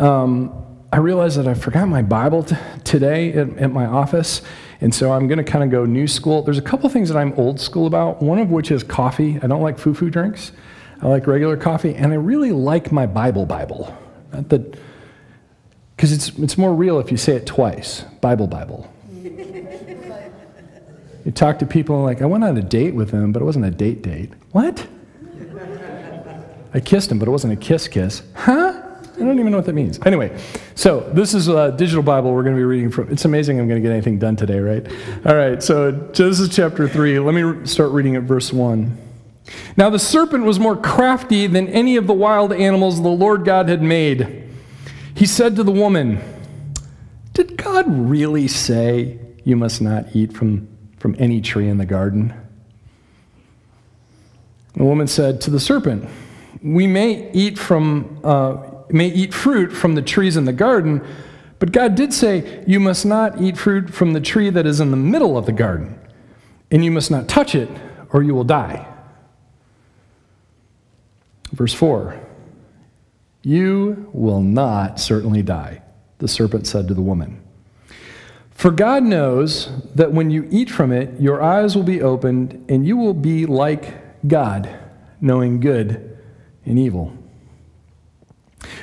Um, 0.00 0.72
I 0.92 0.98
realized 0.98 1.38
that 1.38 1.46
I 1.46 1.54
forgot 1.54 1.88
my 1.88 2.02
Bible 2.02 2.42
t- 2.42 2.56
today 2.84 3.32
at, 3.32 3.56
at, 3.56 3.70
my 3.70 3.86
office, 3.86 4.42
and 4.80 4.94
so 4.94 5.12
I'm 5.12 5.26
going 5.26 5.38
to 5.38 5.44
kind 5.44 5.64
of 5.64 5.70
go 5.70 5.86
new 5.86 6.06
school. 6.06 6.42
There's 6.42 6.58
a 6.58 6.62
couple 6.62 6.88
things 6.90 7.08
that 7.08 7.16
I'm 7.16 7.32
old 7.34 7.60
school 7.60 7.86
about, 7.86 8.22
one 8.22 8.38
of 8.38 8.50
which 8.50 8.70
is 8.70 8.82
coffee. 8.82 9.38
I 9.42 9.46
don't 9.46 9.62
like 9.62 9.78
foo 9.78 9.94
foo 9.94 10.10
drinks, 10.10 10.52
I 11.00 11.06
like 11.06 11.26
regular 11.26 11.56
coffee, 11.56 11.94
and 11.94 12.12
I 12.12 12.16
really 12.16 12.52
like 12.52 12.92
my 12.92 13.06
Bible 13.06 13.46
Bible. 13.46 13.96
Because 14.30 16.12
it's, 16.12 16.30
it's 16.38 16.58
more 16.58 16.74
real 16.74 16.98
if 16.98 17.10
you 17.10 17.16
say 17.16 17.36
it 17.36 17.46
twice 17.46 18.02
Bible 18.20 18.46
Bible. 18.46 18.90
You 21.24 21.30
talk 21.32 21.58
to 21.60 21.66
people 21.66 22.02
like, 22.02 22.20
I 22.20 22.26
went 22.26 22.44
on 22.44 22.56
a 22.56 22.62
date 22.62 22.94
with 22.94 23.10
him, 23.10 23.32
but 23.32 23.42
it 23.42 23.44
wasn't 23.44 23.64
a 23.64 23.70
date 23.70 24.02
date. 24.02 24.30
What? 24.50 24.86
I 26.74 26.80
kissed 26.80 27.12
him, 27.12 27.18
but 27.18 27.28
it 27.28 27.30
wasn't 27.30 27.52
a 27.52 27.56
kiss 27.56 27.86
kiss. 27.86 28.22
Huh? 28.34 28.82
I 29.14 29.18
don't 29.18 29.38
even 29.38 29.52
know 29.52 29.58
what 29.58 29.66
that 29.66 29.74
means. 29.74 30.00
Anyway, 30.06 30.36
so 30.74 31.00
this 31.12 31.34
is 31.34 31.46
a 31.48 31.72
digital 31.72 32.02
Bible 32.02 32.32
we're 32.32 32.42
going 32.42 32.56
to 32.56 32.60
be 32.60 32.64
reading 32.64 32.90
from. 32.90 33.10
It's 33.10 33.24
amazing 33.24 33.60
I'm 33.60 33.68
going 33.68 33.80
to 33.80 33.86
get 33.86 33.92
anything 33.92 34.18
done 34.18 34.36
today, 34.36 34.58
right? 34.58 34.86
All 35.26 35.36
right, 35.36 35.62
so 35.62 35.92
Genesis 36.12 36.48
chapter 36.48 36.88
3. 36.88 37.18
Let 37.18 37.34
me 37.34 37.66
start 37.66 37.92
reading 37.92 38.16
at 38.16 38.22
verse 38.22 38.52
1. 38.52 38.96
Now 39.76 39.90
the 39.90 39.98
serpent 39.98 40.44
was 40.44 40.58
more 40.58 40.76
crafty 40.76 41.46
than 41.46 41.68
any 41.68 41.96
of 41.96 42.06
the 42.06 42.14
wild 42.14 42.52
animals 42.52 43.02
the 43.02 43.08
Lord 43.08 43.44
God 43.44 43.68
had 43.68 43.82
made. 43.82 44.48
He 45.14 45.26
said 45.26 45.56
to 45.56 45.62
the 45.62 45.72
woman, 45.72 46.20
Did 47.34 47.58
God 47.58 47.84
really 47.88 48.48
say 48.48 49.18
you 49.44 49.56
must 49.56 49.82
not 49.82 50.16
eat 50.16 50.32
from 50.32 50.68
from 51.02 51.16
any 51.18 51.40
tree 51.40 51.68
in 51.68 51.78
the 51.78 51.84
garden. 51.84 52.32
The 54.74 54.84
woman 54.84 55.08
said 55.08 55.40
to 55.40 55.50
the 55.50 55.58
serpent, 55.58 56.08
We 56.62 56.86
may 56.86 57.28
eat 57.32 57.58
from 57.58 58.20
uh, 58.22 58.68
may 58.88 59.08
eat 59.08 59.34
fruit 59.34 59.72
from 59.72 59.96
the 59.96 60.02
trees 60.02 60.36
in 60.36 60.44
the 60.44 60.52
garden, 60.52 61.04
but 61.58 61.72
God 61.72 61.96
did 61.96 62.12
say, 62.14 62.62
You 62.68 62.78
must 62.78 63.04
not 63.04 63.42
eat 63.42 63.58
fruit 63.58 63.92
from 63.92 64.12
the 64.12 64.20
tree 64.20 64.48
that 64.50 64.64
is 64.64 64.78
in 64.78 64.92
the 64.92 64.96
middle 64.96 65.36
of 65.36 65.44
the 65.44 65.52
garden, 65.52 65.98
and 66.70 66.84
you 66.84 66.92
must 66.92 67.10
not 67.10 67.28
touch 67.28 67.56
it, 67.56 67.68
or 68.10 68.22
you 68.22 68.32
will 68.32 68.44
die. 68.44 68.86
Verse 71.50 71.74
4 71.74 72.16
You 73.42 74.08
will 74.12 74.40
not 74.40 75.00
certainly 75.00 75.42
die, 75.42 75.82
the 76.18 76.28
serpent 76.28 76.68
said 76.68 76.86
to 76.86 76.94
the 76.94 77.02
woman. 77.02 77.41
For 78.62 78.70
God 78.70 79.02
knows 79.02 79.70
that 79.96 80.12
when 80.12 80.30
you 80.30 80.46
eat 80.48 80.70
from 80.70 80.92
it, 80.92 81.20
your 81.20 81.42
eyes 81.42 81.74
will 81.74 81.82
be 81.82 82.00
opened, 82.00 82.64
and 82.68 82.86
you 82.86 82.96
will 82.96 83.12
be 83.12 83.44
like 83.44 84.28
God, 84.28 84.72
knowing 85.20 85.58
good 85.58 86.16
and 86.64 86.78
evil. 86.78 87.12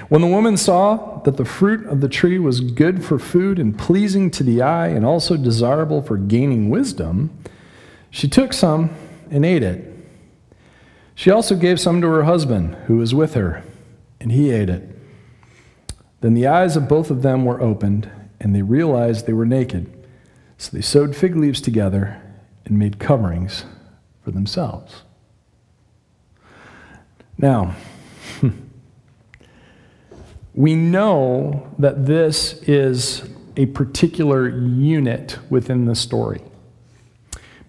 When 0.09 0.19
the 0.19 0.27
woman 0.27 0.57
saw 0.57 1.21
that 1.21 1.37
the 1.37 1.45
fruit 1.45 1.85
of 1.85 2.01
the 2.01 2.09
tree 2.09 2.37
was 2.37 2.59
good 2.59 3.05
for 3.05 3.17
food 3.17 3.57
and 3.57 3.79
pleasing 3.79 4.29
to 4.31 4.43
the 4.43 4.61
eye, 4.61 4.89
and 4.89 5.05
also 5.05 5.37
desirable 5.37 6.01
for 6.01 6.17
gaining 6.17 6.69
wisdom, 6.69 7.29
she 8.09 8.27
took 8.27 8.51
some 8.51 8.89
and 9.31 9.45
ate 9.45 9.63
it. 9.63 9.95
She 11.15 11.31
also 11.31 11.55
gave 11.55 11.79
some 11.79 12.01
to 12.01 12.07
her 12.07 12.23
husband, 12.23 12.75
who 12.87 12.97
was 12.97 13.15
with 13.15 13.33
her, 13.35 13.63
and 14.19 14.33
he 14.33 14.51
ate 14.51 14.69
it. 14.69 14.83
Then 16.19 16.33
the 16.33 16.47
eyes 16.47 16.75
of 16.75 16.89
both 16.89 17.09
of 17.09 17.21
them 17.21 17.45
were 17.45 17.61
opened 17.61 18.11
and 18.39 18.55
they 18.55 18.61
realized 18.61 19.25
they 19.25 19.33
were 19.33 19.45
naked. 19.45 19.91
So 20.57 20.71
they 20.71 20.81
sewed 20.81 21.15
fig 21.15 21.35
leaves 21.35 21.61
together 21.61 22.21
and 22.65 22.77
made 22.77 22.99
coverings 22.99 23.65
for 24.23 24.31
themselves. 24.31 25.03
Now, 27.37 27.75
we 30.53 30.75
know 30.75 31.73
that 31.79 32.05
this 32.05 32.61
is 32.63 33.23
a 33.55 33.65
particular 33.67 34.49
unit 34.49 35.37
within 35.49 35.85
the 35.85 35.95
story 35.95 36.41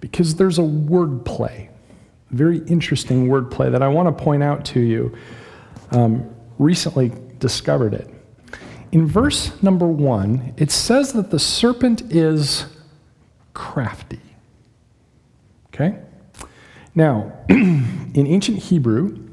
because 0.00 0.34
there's 0.34 0.58
a 0.58 0.64
word 0.64 1.24
play, 1.24 1.70
very 2.30 2.58
interesting 2.66 3.28
word 3.28 3.50
play 3.50 3.70
that 3.70 3.82
I 3.82 3.88
want 3.88 4.16
to 4.16 4.24
point 4.24 4.42
out 4.42 4.64
to 4.66 4.80
you. 4.80 5.16
Um, 5.92 6.28
recently 6.58 7.12
discovered 7.38 7.94
it. 7.94 8.08
In 8.92 9.06
verse 9.06 9.62
number 9.62 9.86
one, 9.86 10.52
it 10.56 10.70
says 10.70 11.12
that 11.12 11.30
the 11.30 11.38
serpent 11.38 12.02
is 12.12 12.66
crafty. 13.54 14.20
Okay? 15.68 15.98
Now, 16.94 17.32
in 17.48 18.26
ancient 18.26 18.58
Hebrew, 18.58 19.28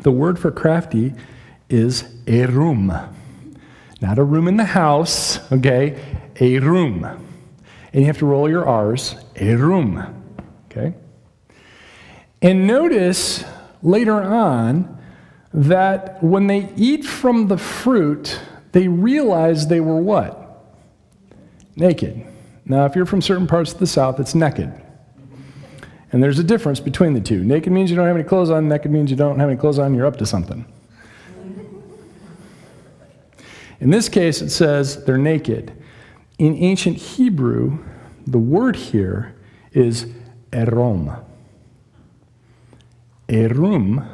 the 0.00 0.10
word 0.10 0.38
for 0.38 0.50
crafty 0.50 1.14
is 1.68 2.02
erum. 2.26 3.12
Not 4.00 4.18
a 4.18 4.24
room 4.24 4.48
in 4.48 4.56
the 4.56 4.64
house, 4.64 5.38
okay? 5.52 6.02
A 6.40 6.58
room. 6.58 7.04
And 7.92 8.00
you 8.00 8.06
have 8.06 8.18
to 8.18 8.26
roll 8.26 8.48
your 8.48 8.66
R's, 8.66 9.14
erum. 9.36 10.12
Okay? 10.70 10.94
And 12.40 12.66
notice 12.66 13.44
later 13.82 14.20
on 14.20 14.98
that 15.54 16.20
when 16.22 16.48
they 16.48 16.68
eat 16.76 17.04
from 17.04 17.46
the 17.46 17.58
fruit, 17.58 18.40
they 18.72 18.88
realized 18.88 19.68
they 19.68 19.80
were 19.80 20.00
what? 20.00 20.38
Naked. 21.76 22.26
Now, 22.64 22.84
if 22.86 22.94
you're 22.94 23.06
from 23.06 23.22
certain 23.22 23.46
parts 23.46 23.72
of 23.72 23.78
the 23.78 23.86
South, 23.86 24.20
it's 24.20 24.34
naked. 24.34 24.72
And 26.12 26.22
there's 26.22 26.38
a 26.38 26.44
difference 26.44 26.80
between 26.80 27.14
the 27.14 27.20
two. 27.20 27.42
Naked 27.42 27.72
means 27.72 27.90
you 27.90 27.96
don't 27.96 28.06
have 28.06 28.16
any 28.16 28.24
clothes 28.24 28.50
on, 28.50 28.68
naked 28.68 28.90
means 28.90 29.10
you 29.10 29.16
don't 29.16 29.38
have 29.38 29.48
any 29.48 29.58
clothes 29.58 29.78
on, 29.78 29.94
you're 29.94 30.06
up 30.06 30.16
to 30.18 30.26
something. 30.26 30.66
In 33.80 33.90
this 33.90 34.08
case, 34.08 34.42
it 34.42 34.50
says 34.50 35.04
they're 35.04 35.18
naked. 35.18 35.72
In 36.38 36.54
ancient 36.56 36.96
Hebrew, 36.98 37.78
the 38.26 38.38
word 38.38 38.76
here 38.76 39.34
is 39.72 40.06
erom. 40.52 41.10
Erum 43.28 44.06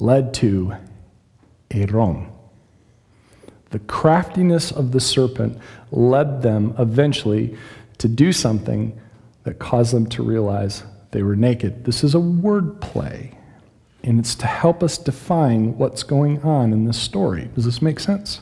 led 0.00 0.34
to 0.34 0.74
erom. 1.70 2.35
The 3.76 3.80
craftiness 3.80 4.72
of 4.72 4.92
the 4.92 5.00
serpent 5.00 5.58
led 5.92 6.40
them 6.40 6.74
eventually 6.78 7.58
to 7.98 8.08
do 8.08 8.32
something 8.32 8.98
that 9.44 9.58
caused 9.58 9.92
them 9.92 10.06
to 10.06 10.22
realize 10.22 10.82
they 11.10 11.22
were 11.22 11.36
naked. 11.36 11.84
This 11.84 12.02
is 12.02 12.14
a 12.14 12.18
word 12.18 12.80
play, 12.80 13.36
and 14.02 14.18
it's 14.18 14.34
to 14.36 14.46
help 14.46 14.82
us 14.82 14.96
define 14.96 15.76
what's 15.76 16.02
going 16.04 16.40
on 16.40 16.72
in 16.72 16.86
this 16.86 16.96
story. 16.98 17.50
Does 17.54 17.66
this 17.66 17.82
make 17.82 18.00
sense? 18.00 18.40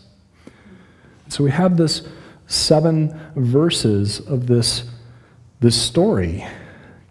So 1.30 1.42
we 1.42 1.50
have 1.50 1.76
this 1.78 2.06
seven 2.46 3.20
verses 3.34 4.20
of 4.20 4.46
this, 4.46 4.84
this 5.58 5.74
story, 5.74 6.46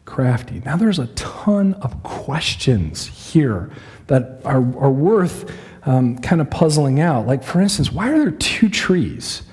crafty. 0.06 0.62
Now 0.64 0.78
there's 0.78 1.00
a 1.00 1.08
ton 1.08 1.74
of 1.74 2.02
questions 2.04 3.06
here 3.06 3.70
that 4.08 4.40
are, 4.46 4.64
are 4.78 4.92
worth 4.92 5.54
um, 5.86 6.18
kind 6.18 6.42
of 6.42 6.50
puzzling 6.50 7.00
out. 7.00 7.28
Like, 7.28 7.44
for 7.44 7.62
instance, 7.62 7.92
why 7.92 8.10
are 8.10 8.18
there 8.18 8.32
two 8.32 8.70
trees? 8.70 9.44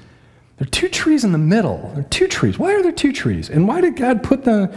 There 0.58 0.66
are 0.66 0.70
two 0.70 0.88
trees 0.88 1.24
in 1.24 1.32
the 1.32 1.38
middle. 1.38 1.90
There 1.94 2.00
are 2.00 2.08
two 2.08 2.28
trees. 2.28 2.58
Why 2.58 2.74
are 2.74 2.82
there 2.82 2.92
two 2.92 3.12
trees? 3.12 3.48
And 3.48 3.66
why 3.66 3.80
did 3.80 3.96
God 3.96 4.22
put 4.22 4.44
the 4.44 4.74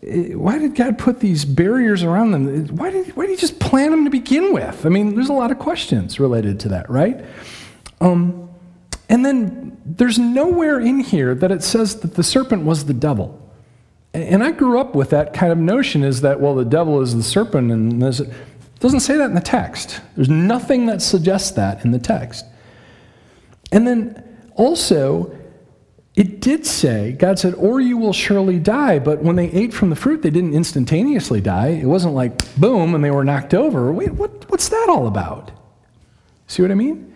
why 0.00 0.58
did 0.58 0.76
God 0.76 0.96
put 0.96 1.18
these 1.20 1.44
barriers 1.44 2.04
around 2.04 2.30
them? 2.30 2.68
Why 2.68 2.90
did, 2.90 3.16
why 3.16 3.26
did 3.26 3.32
He 3.32 3.36
just 3.36 3.58
plant 3.58 3.90
them 3.90 4.04
to 4.04 4.10
begin 4.10 4.52
with? 4.52 4.86
I 4.86 4.88
mean, 4.88 5.14
there's 5.14 5.28
a 5.28 5.34
lot 5.34 5.50
of 5.50 5.58
questions 5.58 6.20
related 6.20 6.60
to 6.60 6.68
that, 6.68 6.88
right? 6.88 7.24
Um, 8.00 8.48
and 9.08 9.24
then 9.24 9.76
there's 9.84 10.18
nowhere 10.18 10.78
in 10.78 11.00
here 11.00 11.34
that 11.34 11.50
it 11.50 11.62
says 11.62 12.00
that 12.00 12.14
the 12.14 12.22
serpent 12.22 12.64
was 12.64 12.84
the 12.84 12.94
devil. 12.94 13.42
And 14.14 14.42
I 14.42 14.52
grew 14.52 14.78
up 14.80 14.94
with 14.94 15.10
that 15.10 15.34
kind 15.34 15.52
of 15.52 15.58
notion 15.58 16.02
is 16.02 16.22
that, 16.22 16.40
well, 16.40 16.54
the 16.54 16.64
devil 16.64 17.00
is 17.00 17.14
the 17.14 17.22
serpent, 17.22 17.70
and 17.70 18.00
there's, 18.00 18.22
it 18.78 18.82
doesn't 18.82 19.00
say 19.00 19.16
that 19.16 19.24
in 19.24 19.34
the 19.34 19.40
text. 19.40 20.00
There's 20.14 20.28
nothing 20.28 20.86
that 20.86 21.02
suggests 21.02 21.50
that 21.52 21.84
in 21.84 21.90
the 21.90 21.98
text. 21.98 22.44
And 23.72 23.84
then 23.84 24.22
also, 24.54 25.36
it 26.14 26.38
did 26.38 26.64
say, 26.64 27.10
God 27.10 27.40
said, 27.40 27.54
or 27.54 27.80
you 27.80 27.98
will 27.98 28.12
surely 28.12 28.60
die. 28.60 29.00
But 29.00 29.20
when 29.20 29.34
they 29.34 29.50
ate 29.50 29.74
from 29.74 29.90
the 29.90 29.96
fruit, 29.96 30.22
they 30.22 30.30
didn't 30.30 30.54
instantaneously 30.54 31.40
die. 31.40 31.70
It 31.70 31.86
wasn't 31.86 32.14
like 32.14 32.54
boom 32.56 32.94
and 32.94 33.02
they 33.02 33.10
were 33.10 33.24
knocked 33.24 33.52
over. 33.52 33.92
Wait, 33.92 34.12
what, 34.12 34.48
what's 34.48 34.68
that 34.68 34.86
all 34.88 35.08
about? 35.08 35.50
See 36.46 36.62
what 36.62 36.70
I 36.70 36.76
mean? 36.76 37.07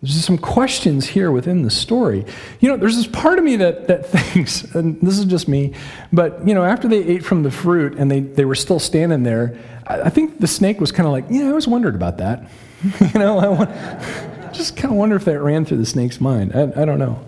There's 0.00 0.24
some 0.24 0.38
questions 0.38 1.06
here 1.06 1.32
within 1.32 1.62
the 1.62 1.70
story. 1.70 2.24
You 2.60 2.68
know, 2.68 2.76
there's 2.76 2.96
this 2.96 3.08
part 3.08 3.38
of 3.38 3.44
me 3.44 3.56
that, 3.56 3.88
that 3.88 4.06
thinks, 4.10 4.62
and 4.74 5.00
this 5.00 5.18
is 5.18 5.24
just 5.24 5.48
me, 5.48 5.72
but, 6.12 6.46
you 6.46 6.54
know, 6.54 6.64
after 6.64 6.86
they 6.86 7.02
ate 7.02 7.24
from 7.24 7.42
the 7.42 7.50
fruit 7.50 7.94
and 7.98 8.10
they, 8.10 8.20
they 8.20 8.44
were 8.44 8.54
still 8.54 8.78
standing 8.78 9.24
there, 9.24 9.58
I, 9.86 10.02
I 10.02 10.10
think 10.10 10.38
the 10.38 10.46
snake 10.46 10.80
was 10.80 10.92
kind 10.92 11.06
of 11.06 11.12
like, 11.12 11.24
yeah, 11.28 11.46
I 11.46 11.48
always 11.48 11.66
wondered 11.66 11.96
about 11.96 12.18
that. 12.18 12.48
you 13.00 13.18
know, 13.18 13.38
I 13.38 13.48
want, 13.48 13.70
just 14.54 14.76
kind 14.76 14.92
of 14.92 14.98
wonder 14.98 15.16
if 15.16 15.24
that 15.24 15.40
ran 15.40 15.64
through 15.64 15.78
the 15.78 15.86
snake's 15.86 16.20
mind. 16.20 16.52
I, 16.54 16.82
I 16.82 16.84
don't 16.84 17.00
know. 17.00 17.24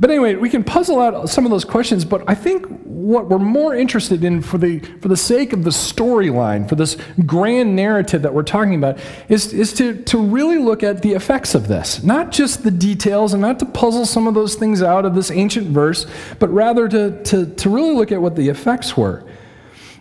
But 0.00 0.08
anyway, 0.08 0.34
we 0.34 0.48
can 0.48 0.64
puzzle 0.64 0.98
out 0.98 1.28
some 1.28 1.44
of 1.44 1.50
those 1.50 1.66
questions, 1.66 2.06
but 2.06 2.24
I 2.26 2.34
think 2.34 2.66
what 2.84 3.28
we're 3.28 3.38
more 3.38 3.74
interested 3.74 4.24
in 4.24 4.40
for 4.40 4.56
the, 4.56 4.78
for 5.02 5.08
the 5.08 5.16
sake 5.16 5.52
of 5.52 5.62
the 5.62 5.70
storyline, 5.70 6.66
for 6.66 6.74
this 6.74 6.96
grand 7.26 7.76
narrative 7.76 8.22
that 8.22 8.32
we're 8.32 8.42
talking 8.42 8.74
about, 8.74 8.98
is, 9.28 9.52
is 9.52 9.74
to, 9.74 10.02
to 10.04 10.18
really 10.18 10.56
look 10.56 10.82
at 10.82 11.02
the 11.02 11.12
effects 11.12 11.54
of 11.54 11.68
this. 11.68 12.02
Not 12.02 12.32
just 12.32 12.62
the 12.62 12.70
details 12.70 13.34
and 13.34 13.42
not 13.42 13.58
to 13.58 13.66
puzzle 13.66 14.06
some 14.06 14.26
of 14.26 14.32
those 14.32 14.54
things 14.54 14.82
out 14.82 15.04
of 15.04 15.14
this 15.14 15.30
ancient 15.30 15.66
verse, 15.66 16.06
but 16.38 16.48
rather 16.48 16.88
to, 16.88 17.22
to, 17.24 17.46
to 17.46 17.68
really 17.68 17.94
look 17.94 18.10
at 18.10 18.22
what 18.22 18.36
the 18.36 18.48
effects 18.48 18.96
were. 18.96 19.22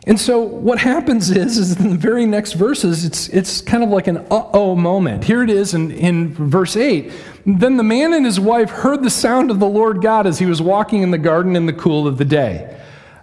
And 0.08 0.20
so 0.20 0.40
what 0.40 0.80
happens 0.80 1.30
is, 1.30 1.58
is 1.58 1.80
in 1.80 1.90
the 1.90 1.98
very 1.98 2.26
next 2.26 2.54
verses, 2.54 3.04
it's, 3.04 3.28
it's 3.30 3.62
kind 3.62 3.84
of 3.84 3.90
like 3.90 4.08
an 4.08 4.18
uh-oh 4.32 4.76
moment. 4.76 5.26
Here 5.26 5.44
it 5.44 5.50
is 5.50 5.74
in, 5.74 5.92
in 5.92 6.34
verse 6.34 6.78
8. 6.78 7.12
Then 7.46 7.78
the 7.78 7.84
man 7.84 8.14
and 8.14 8.26
his 8.26 8.40
wife 8.40 8.70
heard 8.70 9.04
the 9.04 9.10
sound 9.10 9.52
of 9.52 9.60
the 9.60 9.68
Lord 9.68 10.02
God 10.02 10.26
as 10.26 10.40
he 10.40 10.46
was 10.46 10.62
walking 10.62 11.02
in 11.02 11.12
the 11.12 11.18
garden 11.18 11.56
in 11.56 11.66
the 11.66 11.74
cool 11.74 12.08
of 12.08 12.18
the 12.18 12.26
day. 12.26 12.78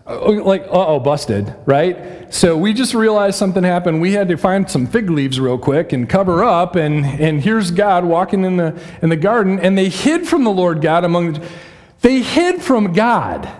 Uh, 0.06 0.42
like, 0.42 0.62
uh-oh, 0.62 1.00
busted, 1.00 1.52
right? 1.64 2.32
So 2.32 2.56
we 2.56 2.72
just 2.72 2.94
realized 2.94 3.36
something 3.36 3.64
happened. 3.64 4.00
We 4.00 4.12
had 4.12 4.28
to 4.28 4.36
find 4.36 4.70
some 4.70 4.86
fig 4.86 5.10
leaves 5.10 5.40
real 5.40 5.58
quick 5.58 5.92
and 5.92 6.08
cover 6.08 6.44
up, 6.44 6.76
and, 6.76 7.04
and 7.04 7.42
here's 7.42 7.72
God 7.72 8.04
walking 8.04 8.44
in 8.44 8.56
the, 8.56 8.80
in 9.02 9.08
the 9.08 9.16
garden, 9.16 9.58
and 9.58 9.76
they 9.76 9.88
hid 9.88 10.28
from 10.28 10.44
the 10.44 10.52
Lord 10.52 10.82
God 10.82 11.04
among 11.04 11.32
the... 11.32 11.48
They 12.02 12.20
hid 12.20 12.62
from 12.62 12.92
God. 12.92 13.50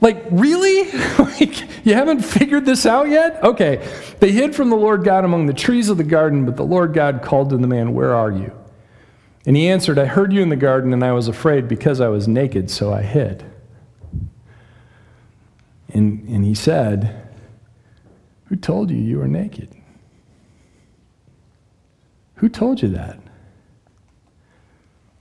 Like, 0.00 0.24
really? 0.30 0.90
like, 1.18 1.86
you 1.86 1.94
haven't 1.94 2.22
figured 2.22 2.64
this 2.64 2.86
out 2.86 3.08
yet? 3.08 3.42
Okay. 3.42 3.86
They 4.18 4.32
hid 4.32 4.54
from 4.54 4.70
the 4.70 4.76
Lord 4.76 5.04
God 5.04 5.24
among 5.24 5.46
the 5.46 5.52
trees 5.52 5.88
of 5.88 5.96
the 5.96 6.04
garden, 6.04 6.46
but 6.46 6.56
the 6.56 6.64
Lord 6.64 6.94
God 6.94 7.22
called 7.22 7.50
to 7.50 7.56
the 7.56 7.66
man, 7.66 7.92
Where 7.92 8.14
are 8.14 8.30
you? 8.30 8.52
And 9.46 9.56
he 9.56 9.68
answered, 9.68 9.98
I 9.98 10.04
heard 10.04 10.32
you 10.32 10.42
in 10.42 10.48
the 10.48 10.56
garden, 10.56 10.92
and 10.92 11.02
I 11.02 11.12
was 11.12 11.28
afraid 11.28 11.68
because 11.68 12.00
I 12.00 12.08
was 12.08 12.28
naked, 12.28 12.70
so 12.70 12.92
I 12.92 13.02
hid. 13.02 13.44
And, 15.92 16.26
and 16.28 16.44
he 16.44 16.54
said, 16.54 17.28
Who 18.46 18.56
told 18.56 18.90
you 18.90 18.98
you 18.98 19.18
were 19.18 19.28
naked? 19.28 19.74
Who 22.36 22.48
told 22.48 22.80
you 22.82 22.88
that? 22.90 23.18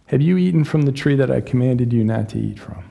Have 0.08 0.22
you 0.22 0.38
eaten 0.38 0.64
from 0.64 0.84
the 0.84 0.92
tree 0.92 1.16
that 1.16 1.30
I 1.30 1.42
commanded 1.42 1.94
you 1.94 2.04
not 2.04 2.30
to 2.30 2.40
eat 2.40 2.60
from? 2.60 2.89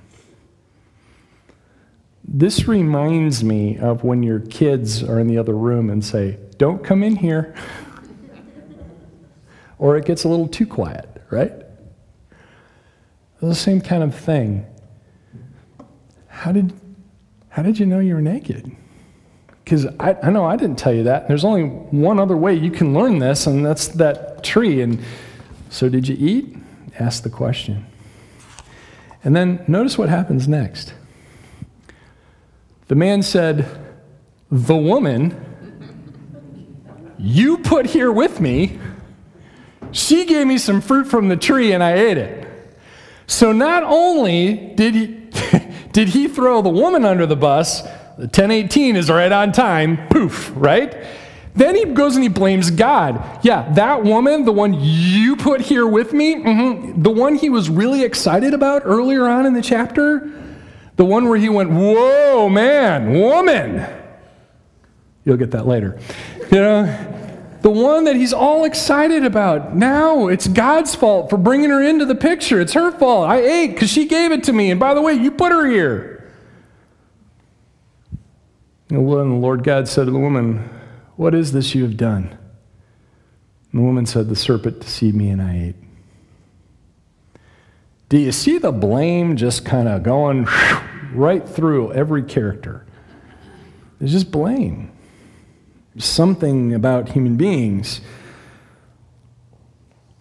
This 2.31 2.69
reminds 2.69 3.43
me 3.43 3.79
of 3.79 4.05
when 4.05 4.23
your 4.23 4.41
kids 4.41 5.03
are 5.03 5.19
in 5.19 5.29
the 5.29 5.39
other 5.39 5.55
room 5.55 5.89
and 5.89 6.05
say, 6.05 6.39
Don't 6.59 6.85
come 6.85 7.03
in 7.03 7.17
here. 7.17 7.55
or 9.79 9.97
it 9.97 10.05
gets 10.05 10.25
a 10.25 10.29
little 10.29 10.47
too 10.47 10.67
quiet, 10.67 11.23
right? 11.31 11.53
The 13.41 13.55
same 13.55 13.81
kind 13.81 14.03
of 14.03 14.15
thing. 14.15 14.67
How 16.27 16.53
did, 16.53 16.79
how 17.49 17.63
did 17.63 17.79
you 17.79 17.87
know 17.87 17.99
you 17.99 18.15
were 18.15 18.21
naked? 18.21 18.77
Because 19.65 19.87
I, 19.99 20.15
I 20.23 20.31
know 20.31 20.45
I 20.45 20.57
didn't 20.57 20.79
tell 20.79 20.93
you 20.93 21.05
that. 21.05 21.29
There's 21.29 21.45
only 21.45 21.65
one 21.65 22.21
other 22.21 22.37
way 22.37 22.53
you 22.53 22.71
can 22.71 22.93
learn 22.93 23.21
this, 23.21 23.47
and 23.47 23.65
that's 23.65 23.89
that 23.89 24.45
tree. 24.45 24.83
And 24.83 25.01
so, 25.71 25.89
did 25.89 26.09
you 26.09 26.17
eat? 26.19 26.57
Ask 26.99 27.23
the 27.23 27.31
question. 27.31 27.87
And 29.25 29.35
then 29.35 29.65
notice 29.67 29.97
what 29.97 30.09
happens 30.11 30.47
next. 30.47 30.93
The 32.89 32.95
man 32.95 33.23
said, 33.23 33.67
The 34.51 34.77
woman 34.77 35.45
you 37.19 37.59
put 37.59 37.87
here 37.87 38.11
with 38.11 38.41
me, 38.41 38.79
she 39.93 40.25
gave 40.25 40.47
me 40.47 40.59
some 40.59 40.81
fruit 40.81 41.07
from 41.07 41.29
the 41.29 41.37
tree 41.37 41.73
and 41.73 41.83
I 41.83 41.95
ate 41.95 42.19
it. 42.19 42.47
So 43.27 43.53
not 43.53 43.83
only 43.83 44.73
did 44.75 44.95
he, 44.95 45.07
did 45.93 46.09
he 46.09 46.29
throw 46.29 46.63
the 46.63 46.71
woman 46.71 47.05
under 47.05 47.27
the 47.27 47.37
bus, 47.37 47.83
the 48.17 48.25
1018 48.25 48.97
is 48.97 49.11
right 49.11 49.31
on 49.31 49.53
time, 49.53 50.09
poof, 50.09 50.51
right? 50.55 50.97
Then 51.55 51.75
he 51.75 51.85
goes 51.87 52.15
and 52.15 52.23
he 52.23 52.29
blames 52.29 52.71
God. 52.71 53.41
Yeah, 53.43 53.71
that 53.73 54.05
woman, 54.05 54.45
the 54.45 54.53
one 54.53 54.75
you 54.79 55.37
put 55.37 55.61
here 55.61 55.87
with 55.87 56.13
me, 56.13 56.37
mm-hmm, 56.37 57.03
the 57.03 57.11
one 57.11 57.35
he 57.35 57.51
was 57.51 57.69
really 57.69 58.03
excited 58.03 58.55
about 58.55 58.83
earlier 58.85 59.27
on 59.27 59.45
in 59.45 59.55
the 59.55 59.63
chapter, 59.63 60.31
the 60.99 61.05
one 61.05 61.29
where 61.29 61.39
he 61.39 61.49
went, 61.49 61.71
Whoa, 61.71 62.51
man, 62.51 63.13
woman. 63.13 63.87
You'll 65.25 65.37
get 65.37 65.53
that 65.53 65.67
later. 65.67 65.99
You 66.51 66.59
know, 66.59 67.19
the 67.63 67.71
one 67.71 68.05
that 68.05 68.17
he's 68.17 68.33
all 68.33 68.65
excited 68.65 69.25
about. 69.25 69.77
Now 69.77 70.27
it's 70.27 70.49
God's 70.49 70.95
fault 70.95 71.31
for 71.31 71.37
bringing 71.37 71.71
her 71.71 71.83
into 71.83 72.05
the 72.05 72.15
picture. 72.17 72.61
It's 72.61 72.73
her 72.73 72.91
fault. 72.91 73.29
I 73.29 73.39
ate 73.39 73.69
because 73.69 73.91
she 73.91 74.07
gave 74.07 74.33
it 74.33 74.45
to 74.45 74.53
me. 74.53 74.71
And 74.71 74.81
by 74.81 74.95
the 74.95 75.01
way, 75.01 75.13
you 75.13 75.31
put 75.31 75.53
her 75.53 75.67
here. 75.67 76.33
And 78.91 79.07
the 79.07 79.23
Lord 79.23 79.63
God 79.63 79.87
said 79.87 80.07
to 80.07 80.11
the 80.11 80.19
woman, 80.19 80.69
What 81.17 81.33
is 81.33 81.53
this 81.53 81.75
you 81.77 81.85
have 81.85 81.97
done? 81.97 82.37
And 83.71 83.81
the 83.81 83.85
woman 83.85 84.05
said, 84.05 84.29
The 84.29 84.37
serpent 84.37 84.81
deceived 84.81 85.15
me 85.15 85.31
and 85.31 85.41
I 85.41 85.57
ate. 85.69 85.77
Do 88.09 88.19
you 88.19 88.33
see 88.33 88.59
the 88.59 88.73
blame 88.73 89.37
just 89.37 89.65
kind 89.65 89.87
of 89.87 90.03
going 90.03 90.49
right 91.13 91.49
through 91.49 91.93
every 91.93 92.23
character? 92.23 92.85
There's 93.99 94.13
just 94.13 94.31
blame. 94.31 94.93
Something 95.99 96.75
about 96.75 97.11
human 97.11 97.37
beings. 97.37 98.01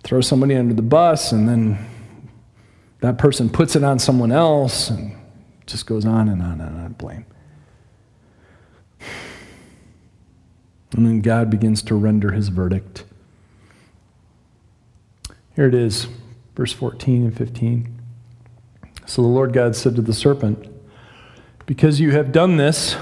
Throw 0.03 0.21
somebody 0.21 0.55
under 0.55 0.73
the 0.73 0.81
bus, 0.81 1.31
and 1.31 1.47
then 1.47 1.85
that 3.01 3.17
person 3.17 3.49
puts 3.49 3.75
it 3.75 3.83
on 3.83 3.99
someone 3.99 4.31
else, 4.31 4.89
and 4.89 5.15
just 5.65 5.85
goes 5.85 6.05
on 6.05 6.29
and 6.29 6.41
on 6.41 6.61
and 6.61 6.79
on. 6.79 6.93
Blame. 6.93 7.25
And 10.95 11.05
then 11.05 11.21
God 11.21 11.49
begins 11.49 11.81
to 11.83 11.95
render 11.95 12.31
his 12.31 12.47
verdict. 12.47 13.03
Here 15.55 15.67
it 15.67 15.75
is 15.75 16.07
verse 16.55 16.71
14 16.71 17.25
and 17.25 17.37
15. 17.37 17.93
So 19.05 19.21
the 19.21 19.27
Lord 19.27 19.53
God 19.53 19.75
said 19.75 19.95
to 19.95 20.01
the 20.01 20.13
serpent, 20.13 20.67
Because 21.67 21.99
you 21.99 22.11
have 22.11 22.31
done 22.31 22.55
this, 22.55 22.95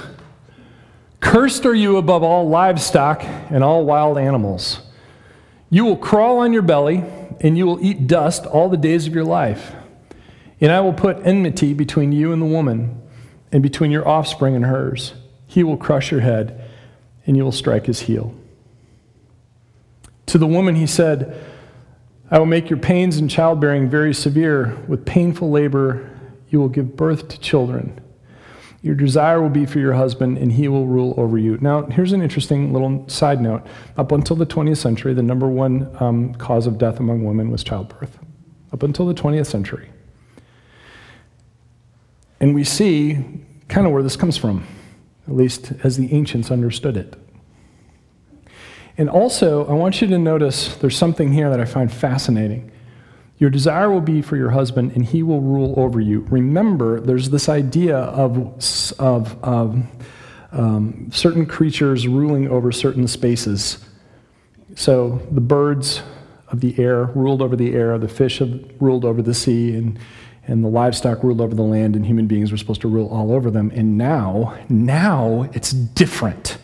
cursed 1.21 1.65
are 1.65 1.73
you 1.73 1.97
above 1.97 2.23
all 2.23 2.49
livestock 2.49 3.23
and 3.23 3.63
all 3.63 3.86
wild 3.86 4.17
animals. 4.17 4.82
You 5.69 5.86
will 5.86 5.97
crawl 5.97 6.39
on 6.39 6.51
your 6.51 6.63
belly, 6.63 7.04
and 7.39 7.58
you 7.58 7.65
will 7.65 7.80
eat 7.84 8.08
dust 8.08 8.45
all 8.45 8.67
the 8.67 8.75
days 8.75 9.06
of 9.06 9.13
your 9.13 9.23
life. 9.23 9.73
And 10.60 10.71
I 10.71 10.82
will 10.82 10.93
put 10.93 11.25
enmity 11.25 11.73
between 11.73 12.12
you 12.12 12.34
and 12.34 12.41
the 12.41 12.47
woman, 12.47 13.01
and 13.51 13.62
between 13.62 13.91
your 13.91 14.08
offspring 14.08 14.56
and 14.56 14.65
hers. 14.65 15.13
He 15.45 15.63
will 15.63 15.78
crush 15.78 16.12
your 16.12 16.21
head, 16.21 16.67
and 17.28 17.38
you 17.38 17.43
will 17.43 17.51
strike 17.51 17.86
his 17.86 18.01
heel. 18.01 18.34
To 20.25 20.39
the 20.39 20.47
woman 20.47 20.73
he 20.73 20.88
said, 20.88 21.39
I 22.32 22.39
will 22.39 22.47
make 22.47 22.71
your 22.71 22.80
pains 22.80 23.19
in 23.19 23.28
childbearing 23.28 23.91
very 23.91 24.13
severe. 24.13 24.75
With 24.88 25.06
painful 25.06 25.51
labor, 25.51 26.10
you 26.49 26.60
will 26.60 26.69
give 26.69 26.97
birth 26.97 27.28
to 27.28 27.39
children. 27.39 28.01
Your 28.86 28.93
desire 28.93 29.41
will 29.41 29.50
be 29.50 29.65
for 29.65 29.80
your 29.80 29.93
husband, 29.93 30.38
and 30.38 30.52
he 30.52 30.67
will 30.67 30.86
rule 30.86 31.15
over 31.17 31.39
you. 31.39 31.58
Now, 31.60 31.88
here's 31.88 32.12
an 32.12 32.21
interesting 32.21 32.71
little 32.71 33.04
side 33.10 33.41
note. 33.41 33.65
Up 33.98 34.12
until 34.12 34.36
the 34.36 34.45
20th 34.45 34.78
century, 34.78 35.15
the 35.15 35.24
number 35.24 35.48
one 35.48 35.89
um, 36.00 36.36
cause 36.36 36.67
of 36.67 36.78
death 36.78 37.00
among 37.00 37.24
women 37.24 37.50
was 37.50 37.63
childbirth. 37.63 38.19
Up 38.71 38.84
until 38.84 39.08
the 39.08 39.15
20th 39.15 39.48
century. 39.48 39.89
And 42.39 42.54
we 42.54 42.63
see 42.63 43.26
kind 43.69 43.88
of 43.88 43.91
where 43.91 44.04
this 44.04 44.15
comes 44.15 44.38
from, 44.38 44.67
at 45.28 45.34
least 45.34 45.71
as 45.84 45.98
the 45.98 46.13
ancients 46.13 46.52
understood 46.52 46.95
it. 46.95 47.15
And 49.00 49.10
also, 49.10 49.65
I 49.65 49.74
want 49.74 50.00
you 50.00 50.08
to 50.10 50.19
notice 50.19 50.76
there's 50.76 50.95
something 50.95 51.34
here 51.34 51.50
that 51.50 51.60
I 51.60 51.65
find 51.65 51.91
fascinating. 51.91 52.71
Your 53.38 53.50
desire 53.50 53.91
will 53.91 54.02
be 54.02 54.21
for 54.21 54.38
your 54.38 54.52
husband, 54.52 54.93
and 54.95 55.06
he 55.06 55.21
will 55.21 55.41
rule 55.41 55.74
over 55.78 56.00
you. 56.00 56.21
Remember, 56.30 57.02
there's 57.02 57.30
this 57.30 57.50
idea 57.50 57.98
of, 57.98 58.38
of, 59.00 59.43
of 59.43 59.86
um, 60.54 61.10
certain 61.12 61.45
creatures 61.45 62.08
ruling 62.08 62.48
over 62.48 62.71
certain 62.71 63.08
spaces. 63.08 63.84
So 64.76 65.21
the 65.32 65.41
birds 65.41 66.02
of 66.48 66.62
the 66.62 66.80
air 66.80 67.06
ruled 67.06 67.41
over 67.41 67.58
the 67.58 67.76
air, 67.76 67.98
the 67.98 68.08
fish 68.08 68.41
ruled 68.80 69.04
over 69.04 69.21
the 69.21 69.34
sea, 69.34 69.76
and, 69.76 70.00
and 70.48 70.63
the 70.63 70.69
livestock 70.69 71.21
ruled 71.21 71.41
over 71.41 71.54
the 71.54 71.62
land, 71.62 71.95
and 71.98 72.06
human 72.06 72.28
beings 72.28 72.52
were 72.52 72.58
supposed 72.58 72.82
to 72.82 72.88
rule 72.88 73.10
all 73.10 73.34
over 73.34 73.52
them. 73.52 73.69
And 73.76 73.98
now, 73.98 74.58
now 74.69 75.50
it's 75.54 75.71
different. 75.71 76.58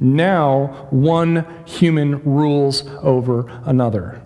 Now, 0.00 0.88
one 0.90 1.46
human 1.64 2.24
rules 2.24 2.86
over 3.02 3.46
another. 3.64 4.20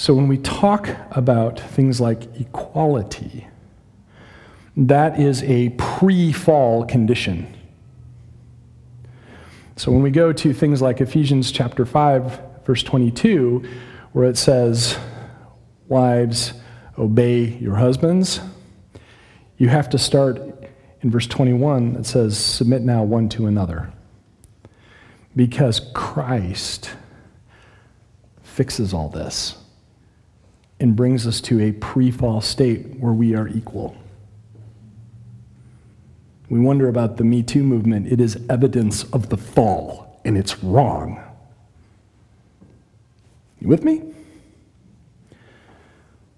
So, 0.00 0.14
when 0.14 0.28
we 0.28 0.38
talk 0.38 0.88
about 1.10 1.58
things 1.58 2.00
like 2.00 2.22
equality, 2.40 3.48
that 4.76 5.18
is 5.18 5.42
a 5.42 5.70
pre 5.70 6.32
fall 6.32 6.84
condition. 6.84 7.52
So, 9.74 9.90
when 9.90 10.02
we 10.02 10.12
go 10.12 10.32
to 10.32 10.54
things 10.54 10.80
like 10.80 11.00
Ephesians 11.00 11.50
chapter 11.50 11.84
5, 11.84 12.40
verse 12.64 12.84
22, 12.84 13.68
where 14.12 14.28
it 14.28 14.38
says, 14.38 14.96
Wives, 15.88 16.52
obey 16.96 17.58
your 17.58 17.74
husbands, 17.74 18.40
you 19.56 19.68
have 19.68 19.90
to 19.90 19.98
start 19.98 20.40
in 21.00 21.10
verse 21.10 21.26
21 21.26 21.94
that 21.94 22.06
says, 22.06 22.38
Submit 22.38 22.82
now 22.82 23.02
one 23.02 23.28
to 23.30 23.46
another. 23.46 23.92
Because 25.34 25.80
Christ 25.92 26.92
fixes 28.44 28.94
all 28.94 29.08
this 29.08 29.56
and 30.80 30.94
brings 30.94 31.26
us 31.26 31.40
to 31.42 31.60
a 31.60 31.72
pre 31.72 32.10
fall 32.10 32.40
state 32.40 32.98
where 32.98 33.12
we 33.12 33.34
are 33.34 33.48
equal. 33.48 33.96
We 36.48 36.60
wonder 36.60 36.88
about 36.88 37.16
the 37.16 37.24
Me 37.24 37.42
Too 37.42 37.62
movement. 37.62 38.10
It 38.10 38.20
is 38.20 38.38
evidence 38.48 39.04
of 39.04 39.28
the 39.28 39.36
fall, 39.36 40.20
and 40.24 40.36
it's 40.38 40.62
wrong. 40.62 41.22
You 43.60 43.68
with 43.68 43.84
me? 43.84 44.02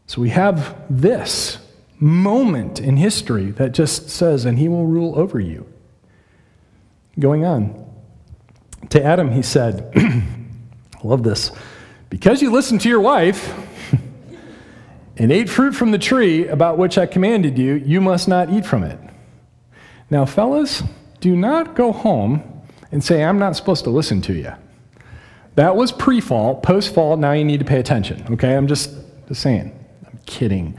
So 0.07 0.20
we 0.20 0.31
have 0.31 0.76
this 0.90 1.59
moment 2.00 2.81
in 2.81 2.96
history 2.96 3.50
that 3.53 3.72
just 3.72 4.09
says, 4.09 4.44
and 4.44 4.59
he 4.59 4.68
will 4.68 4.87
rule 4.87 5.16
over 5.16 5.38
you. 5.38 5.66
Going 7.18 7.44
on. 7.44 7.87
To 8.88 9.05
Adam, 9.05 9.31
he 9.31 9.42
said, 9.42 9.92
I 9.96 10.22
love 11.05 11.22
this, 11.22 11.53
because 12.09 12.42
you 12.42 12.50
listened 12.50 12.81
to 12.81 12.88
your 12.88 13.00
wife 13.00 13.55
and 15.20 15.30
ate 15.30 15.50
fruit 15.50 15.74
from 15.74 15.90
the 15.90 15.98
tree 15.98 16.48
about 16.48 16.78
which 16.78 16.96
I 16.96 17.04
commanded 17.04 17.59
you, 17.59 17.74
you 17.74 18.00
must 18.00 18.26
not 18.26 18.50
eat 18.50 18.64
from 18.64 18.83
it. 18.83 18.98
Now, 20.09 20.24
fellas, 20.24 20.83
do 21.20 21.37
not 21.37 21.76
go 21.76 21.92
home 21.92 22.42
and 22.90 23.04
say, 23.04 23.22
I'm 23.22 23.38
not 23.38 23.54
supposed 23.54 23.85
to 23.85 23.90
listen 23.90 24.22
to 24.22 24.33
you. 24.33 24.54
That 25.56 25.76
was 25.76 25.92
pre 25.92 26.22
fall. 26.22 26.56
Post 26.62 26.94
fall, 26.94 27.18
now 27.18 27.33
you 27.33 27.44
need 27.44 27.59
to 27.59 27.66
pay 27.66 27.78
attention, 27.78 28.24
okay? 28.30 28.56
I'm 28.56 28.66
just, 28.66 28.94
just 29.28 29.42
saying. 29.42 29.78
I'm 30.06 30.18
kidding. 30.24 30.78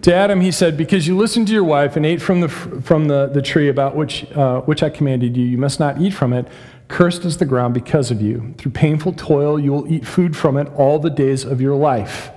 To 0.00 0.14
Adam, 0.14 0.40
he 0.40 0.50
said, 0.50 0.78
Because 0.78 1.06
you 1.06 1.14
listened 1.18 1.46
to 1.48 1.52
your 1.52 1.62
wife 1.62 1.94
and 1.96 2.06
ate 2.06 2.22
from 2.22 2.40
the, 2.40 2.48
from 2.48 3.08
the, 3.08 3.26
the 3.26 3.42
tree 3.42 3.68
about 3.68 3.94
which, 3.94 4.24
uh, 4.32 4.62
which 4.62 4.82
I 4.82 4.88
commanded 4.88 5.36
you, 5.36 5.44
you 5.44 5.58
must 5.58 5.78
not 5.78 6.00
eat 6.00 6.14
from 6.14 6.32
it. 6.32 6.48
Cursed 6.88 7.26
is 7.26 7.36
the 7.36 7.44
ground 7.44 7.74
because 7.74 8.10
of 8.10 8.22
you. 8.22 8.54
Through 8.56 8.72
painful 8.72 9.12
toil, 9.12 9.60
you 9.60 9.72
will 9.72 9.92
eat 9.92 10.06
food 10.06 10.38
from 10.38 10.56
it 10.56 10.72
all 10.74 10.98
the 10.98 11.10
days 11.10 11.44
of 11.44 11.60
your 11.60 11.76
life. 11.76 12.30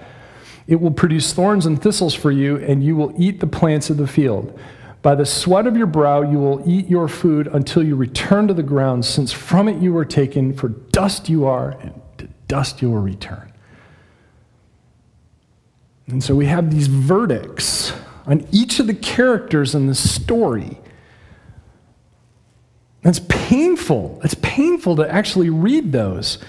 It 0.67 0.81
will 0.81 0.91
produce 0.91 1.33
thorns 1.33 1.65
and 1.65 1.81
thistles 1.81 2.13
for 2.13 2.31
you, 2.31 2.57
and 2.57 2.83
you 2.83 2.95
will 2.95 3.13
eat 3.17 3.39
the 3.39 3.47
plants 3.47 3.89
of 3.89 3.97
the 3.97 4.07
field. 4.07 4.57
By 5.01 5.13
the 5.13 5.25
sweat 5.25 5.67
of 5.67 5.77
your 5.77 5.85
brow 5.85 6.21
you 6.23 6.39
will 6.39 6.63
eat 6.67 6.87
your 6.87 7.07
food 7.07 7.47
until 7.47 7.83
you 7.83 7.95
return 7.95 8.47
to 8.47 8.53
the 8.55 8.63
ground, 8.63 9.05
since 9.05 9.31
from 9.31 9.67
it 9.67 9.79
you 9.79 9.93
were 9.93 10.05
taken, 10.05 10.53
for 10.53 10.69
dust 10.69 11.29
you 11.29 11.45
are, 11.45 11.71
and 11.79 12.01
to 12.17 12.27
dust 12.47 12.81
you 12.81 12.89
will 12.89 13.01
return. 13.01 13.51
And 16.07 16.23
so 16.23 16.35
we 16.35 16.47
have 16.47 16.71
these 16.71 16.87
verdicts 16.87 17.93
on 18.25 18.47
each 18.51 18.79
of 18.79 18.87
the 18.87 18.95
characters 18.95 19.75
in 19.75 19.85
the 19.85 19.95
story. 19.95 20.79
It's 23.03 23.21
painful. 23.29 24.19
It's 24.23 24.35
painful 24.41 24.95
to 24.95 25.11
actually 25.11 25.51
read 25.51 25.91
those. 25.91 26.39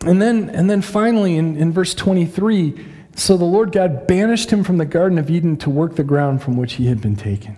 And 0.00 0.22
then, 0.22 0.50
and 0.50 0.70
then 0.70 0.82
finally, 0.82 1.36
in, 1.36 1.56
in 1.56 1.72
verse 1.72 1.94
23, 1.94 2.86
so 3.16 3.36
the 3.36 3.44
Lord 3.44 3.72
God 3.72 4.06
banished 4.06 4.50
him 4.50 4.62
from 4.62 4.78
the 4.78 4.86
Garden 4.86 5.18
of 5.18 5.28
Eden 5.28 5.56
to 5.58 5.70
work 5.70 5.96
the 5.96 6.04
ground 6.04 6.42
from 6.42 6.56
which 6.56 6.74
he 6.74 6.86
had 6.86 7.00
been 7.00 7.16
taken. 7.16 7.56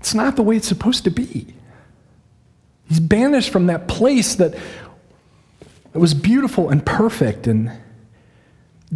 It's 0.00 0.14
not 0.14 0.36
the 0.36 0.42
way 0.42 0.56
it's 0.56 0.68
supposed 0.68 1.04
to 1.04 1.10
be. 1.10 1.54
He's 2.88 3.00
banished 3.00 3.50
from 3.50 3.66
that 3.66 3.88
place 3.88 4.34
that, 4.34 4.54
was 5.94 6.12
beautiful 6.12 6.70
and 6.70 6.84
perfect. 6.84 7.46
And 7.46 7.70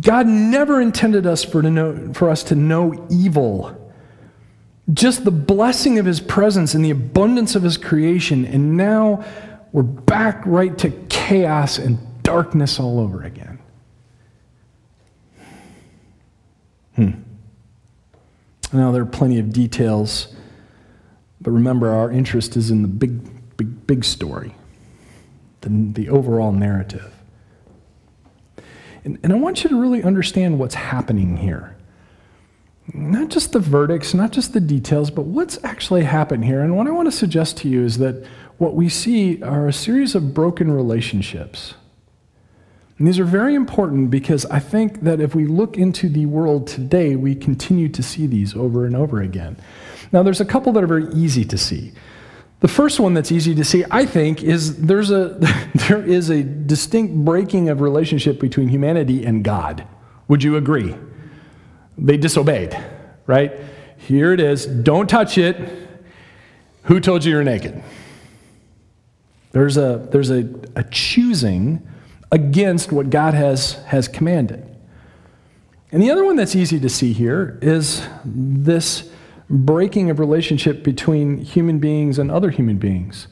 God 0.00 0.26
never 0.26 0.80
intended 0.80 1.26
us 1.26 1.44
for, 1.44 1.62
to 1.62 1.70
know, 1.70 2.12
for 2.12 2.28
us 2.28 2.42
to 2.44 2.54
know 2.54 3.06
evil. 3.08 3.74
Just 4.92 5.24
the 5.24 5.30
blessing 5.30 5.98
of 5.98 6.06
his 6.06 6.20
presence 6.20 6.74
and 6.74 6.84
the 6.84 6.90
abundance 6.90 7.54
of 7.54 7.62
his 7.62 7.76
creation. 7.76 8.44
And 8.44 8.76
now 8.76 9.24
we're 9.72 9.82
back 9.82 10.42
right 10.46 10.76
to 10.78 10.90
chaos 11.08 11.78
and 11.78 11.98
darkness 12.22 12.80
all 12.80 13.00
over 13.00 13.22
again. 13.22 13.58
Hmm. 16.96 17.10
Now, 18.72 18.92
there 18.92 19.02
are 19.02 19.06
plenty 19.06 19.38
of 19.38 19.52
details, 19.52 20.34
but 21.40 21.52
remember, 21.52 21.90
our 21.90 22.10
interest 22.10 22.56
is 22.56 22.70
in 22.70 22.82
the 22.82 22.88
big, 22.88 23.56
big, 23.56 23.86
big 23.86 24.04
story, 24.04 24.54
the, 25.60 25.68
the 25.68 26.08
overall 26.08 26.52
narrative. 26.52 27.14
And, 29.04 29.18
and 29.22 29.32
I 29.32 29.36
want 29.36 29.64
you 29.64 29.70
to 29.70 29.80
really 29.80 30.02
understand 30.02 30.58
what's 30.58 30.74
happening 30.74 31.36
here. 31.36 31.76
Not 32.92 33.28
just 33.28 33.52
the 33.52 33.60
verdicts, 33.60 34.12
not 34.12 34.32
just 34.32 34.52
the 34.54 34.60
details, 34.60 35.10
but 35.10 35.22
what's 35.22 35.62
actually 35.62 36.04
happened 36.04 36.44
here. 36.44 36.62
And 36.62 36.76
what 36.76 36.86
I 36.86 36.90
want 36.90 37.06
to 37.06 37.12
suggest 37.12 37.58
to 37.58 37.68
you 37.68 37.84
is 37.84 37.98
that 37.98 38.26
what 38.58 38.74
we 38.74 38.88
see 38.88 39.42
are 39.42 39.68
a 39.68 39.72
series 39.72 40.14
of 40.14 40.34
broken 40.34 40.70
relationships. 40.70 41.74
And 42.98 43.06
these 43.06 43.20
are 43.20 43.24
very 43.24 43.54
important 43.54 44.10
because 44.10 44.44
I 44.46 44.58
think 44.58 45.02
that 45.02 45.20
if 45.20 45.34
we 45.34 45.46
look 45.46 45.76
into 45.76 46.08
the 46.08 46.26
world 46.26 46.66
today, 46.66 47.14
we 47.14 47.36
continue 47.36 47.88
to 47.90 48.02
see 48.02 48.26
these 48.26 48.56
over 48.56 48.84
and 48.84 48.96
over 48.96 49.22
again. 49.22 49.56
Now, 50.10 50.24
there's 50.24 50.40
a 50.40 50.44
couple 50.44 50.72
that 50.72 50.82
are 50.82 50.88
very 50.88 51.08
easy 51.14 51.44
to 51.44 51.56
see. 51.56 51.92
The 52.60 52.68
first 52.68 52.98
one 52.98 53.14
that's 53.14 53.30
easy 53.30 53.54
to 53.54 53.64
see, 53.64 53.84
I 53.88 54.04
think, 54.04 54.42
is 54.42 54.80
there's 54.80 55.12
a, 55.12 55.38
there 55.88 56.04
is 56.04 56.28
a 56.28 56.42
distinct 56.42 57.14
breaking 57.14 57.68
of 57.68 57.80
relationship 57.80 58.40
between 58.40 58.68
humanity 58.68 59.24
and 59.24 59.44
God. 59.44 59.86
Would 60.26 60.42
you 60.42 60.56
agree? 60.56 60.96
They 61.96 62.16
disobeyed, 62.16 62.76
right? 63.28 63.52
Here 63.96 64.32
it 64.32 64.40
is. 64.40 64.66
Don't 64.66 65.08
touch 65.08 65.38
it. 65.38 65.56
Who 66.84 66.98
told 66.98 67.24
you 67.24 67.32
you're 67.32 67.44
naked? 67.44 67.80
There's 69.52 69.76
a, 69.76 70.06
there's 70.10 70.30
a, 70.30 70.48
a 70.76 70.84
choosing 70.84 71.86
against 72.30 72.92
what 72.92 73.10
God 73.10 73.34
has, 73.34 73.74
has 73.86 74.08
commanded. 74.08 74.64
And 75.90 76.02
the 76.02 76.10
other 76.10 76.24
one 76.24 76.36
that's 76.36 76.54
easy 76.54 76.78
to 76.80 76.88
see 76.88 77.12
here 77.12 77.58
is 77.62 78.06
this 78.24 79.10
breaking 79.48 80.10
of 80.10 80.18
relationship 80.18 80.82
between 80.82 81.38
human 81.38 81.78
beings 81.78 82.18
and 82.18 82.30
other 82.30 82.50
human 82.50 82.76
beings, 82.76 83.28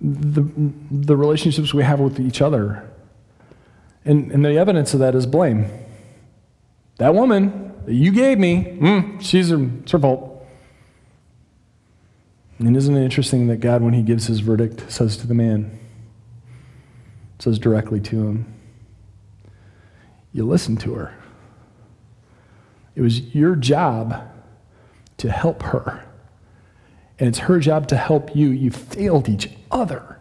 the, 0.00 0.42
the 0.90 1.16
relationships 1.16 1.72
we 1.72 1.84
have 1.84 2.00
with 2.00 2.18
each 2.18 2.42
other. 2.42 2.90
And, 4.04 4.32
and 4.32 4.44
the 4.44 4.58
evidence 4.58 4.92
of 4.92 5.00
that 5.00 5.14
is 5.14 5.26
blame. 5.26 5.70
That 6.98 7.14
woman 7.14 7.72
that 7.86 7.94
you 7.94 8.10
gave 8.10 8.38
me, 8.38 8.76
mm, 8.80 9.20
she's 9.20 9.52
a, 9.52 9.62
it's 9.82 9.92
her 9.92 9.98
fault. 9.98 10.33
And 12.66 12.76
isn't 12.78 12.96
it 12.96 13.04
interesting 13.04 13.46
that 13.48 13.58
God, 13.58 13.82
when 13.82 13.92
he 13.92 14.02
gives 14.02 14.26
his 14.26 14.40
verdict, 14.40 14.90
says 14.90 15.18
to 15.18 15.26
the 15.26 15.34
man, 15.34 15.78
says 17.38 17.58
directly 17.58 18.00
to 18.00 18.26
him, 18.26 18.54
You 20.32 20.46
listened 20.46 20.80
to 20.80 20.94
her. 20.94 21.14
It 22.94 23.02
was 23.02 23.34
your 23.34 23.54
job 23.54 24.30
to 25.18 25.30
help 25.30 25.62
her. 25.62 26.06
And 27.18 27.28
it's 27.28 27.40
her 27.40 27.60
job 27.60 27.86
to 27.88 27.96
help 27.96 28.34
you. 28.34 28.48
You 28.48 28.70
failed 28.70 29.28
each 29.28 29.50
other. 29.70 30.18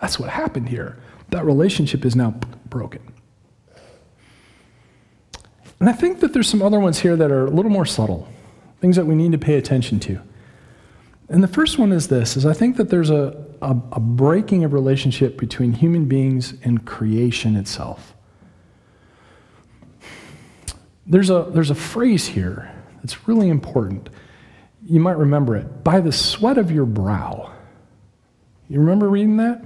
That's 0.00 0.18
what 0.18 0.30
happened 0.30 0.68
here. 0.68 0.98
That 1.30 1.44
relationship 1.44 2.04
is 2.04 2.16
now 2.16 2.34
broken. 2.68 3.00
And 5.78 5.88
I 5.88 5.92
think 5.92 6.20
that 6.20 6.32
there's 6.32 6.48
some 6.48 6.62
other 6.62 6.80
ones 6.80 6.98
here 6.98 7.14
that 7.14 7.30
are 7.30 7.46
a 7.46 7.50
little 7.50 7.70
more 7.70 7.86
subtle, 7.86 8.28
things 8.80 8.96
that 8.96 9.06
we 9.06 9.14
need 9.14 9.30
to 9.32 9.38
pay 9.38 9.54
attention 9.54 10.00
to. 10.00 10.20
And 11.28 11.42
the 11.42 11.48
first 11.48 11.78
one 11.78 11.92
is 11.92 12.08
this 12.08 12.36
is 12.36 12.44
I 12.44 12.52
think 12.52 12.76
that 12.76 12.90
there's 12.90 13.10
a, 13.10 13.44
a, 13.62 13.70
a 13.92 14.00
breaking 14.00 14.64
of 14.64 14.72
relationship 14.72 15.38
between 15.38 15.72
human 15.72 16.06
beings 16.06 16.54
and 16.62 16.84
creation 16.84 17.56
itself. 17.56 18.14
There's 21.06 21.30
a, 21.30 21.46
there's 21.50 21.70
a 21.70 21.74
phrase 21.74 22.26
here 22.26 22.70
that's 23.02 23.28
really 23.28 23.48
important. 23.48 24.08
You 24.86 25.00
might 25.00 25.18
remember 25.18 25.56
it 25.56 25.84
by 25.84 26.00
the 26.00 26.12
sweat 26.12 26.58
of 26.58 26.70
your 26.70 26.86
brow. 26.86 27.52
You 28.68 28.80
remember 28.80 29.08
reading 29.08 29.36
that? 29.38 29.62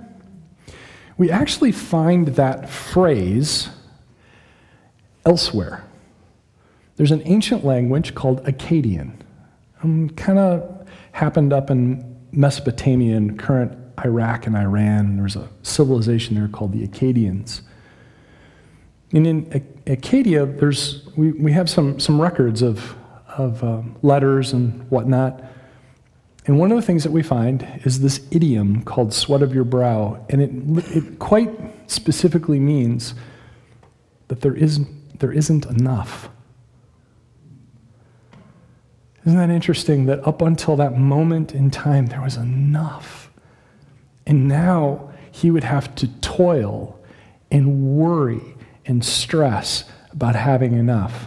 We 1.17 1.31
actually 1.31 1.73
find 1.73 2.29
that 2.29 2.69
phrase 2.69 3.69
elsewhere. 5.25 5.85
There's 6.97 7.11
an 7.13 7.23
ancient 7.25 7.65
language 7.65 8.15
called 8.15 8.45
Akkadian. 8.45 9.13
Um, 9.83 10.11
kind 10.11 10.39
of 10.39 10.78
happened 11.19 11.53
up 11.53 11.69
in 11.69 12.17
Mesopotamia 12.31 13.17
in 13.17 13.37
current 13.37 13.77
Iraq 14.05 14.47
and 14.47 14.57
Iran. 14.57 15.17
There 15.17 15.25
was 15.25 15.35
a 15.35 15.49
civilization 15.63 16.37
there 16.37 16.47
called 16.47 16.73
the 16.73 16.87
Akkadians. 16.87 17.63
And 19.13 19.27
in 19.27 19.81
Acadia, 19.89 20.47
there's, 20.47 21.09
we, 21.17 21.33
we 21.33 21.51
have 21.51 21.69
some, 21.69 21.99
some 21.99 22.23
records 22.23 22.63
of, 22.63 22.95
of 23.37 23.65
um, 23.65 23.97
letters 24.03 24.53
and 24.53 24.89
whatnot. 24.91 25.43
And 26.47 26.57
one 26.57 26.71
of 26.71 26.77
the 26.77 26.83
things 26.83 27.03
that 27.03 27.11
we 27.11 27.25
find 27.25 27.67
is 27.85 27.99
this 27.99 28.25
idiom 28.31 28.85
called 28.85 29.13
sweat 29.13 29.43
of 29.43 29.53
your 29.53 29.65
brow. 29.65 30.25
And 30.31 30.41
it, 30.41 30.87
it 30.97 31.19
quite 31.19 31.51
specifically 31.91 32.61
means 32.61 33.15
that 34.29 34.41
there, 34.41 34.55
is, 34.55 34.87
there 35.19 35.33
isn't 35.33 35.67
enough. 35.67 36.29
Isn't 39.29 39.41
that 39.41 39.51
interesting 39.51 40.07
that 40.07 40.27
up 40.27 40.41
until 40.41 40.75
that 40.77 40.97
moment 40.97 41.53
in 41.53 41.71
time, 41.71 42.07
there 42.07 42.23
was 42.23 42.39
enough? 42.39 43.31
And 44.27 44.49
now 44.49 45.13
he 45.31 45.51
would 45.51 45.65
have 45.65 45.95
to 45.97 46.09
toil 46.23 46.99
and 47.51 47.99
worry 47.99 48.41
and 48.87 49.05
stress 49.05 49.85
about 50.13 50.35
having 50.35 50.73
enough. 50.73 51.27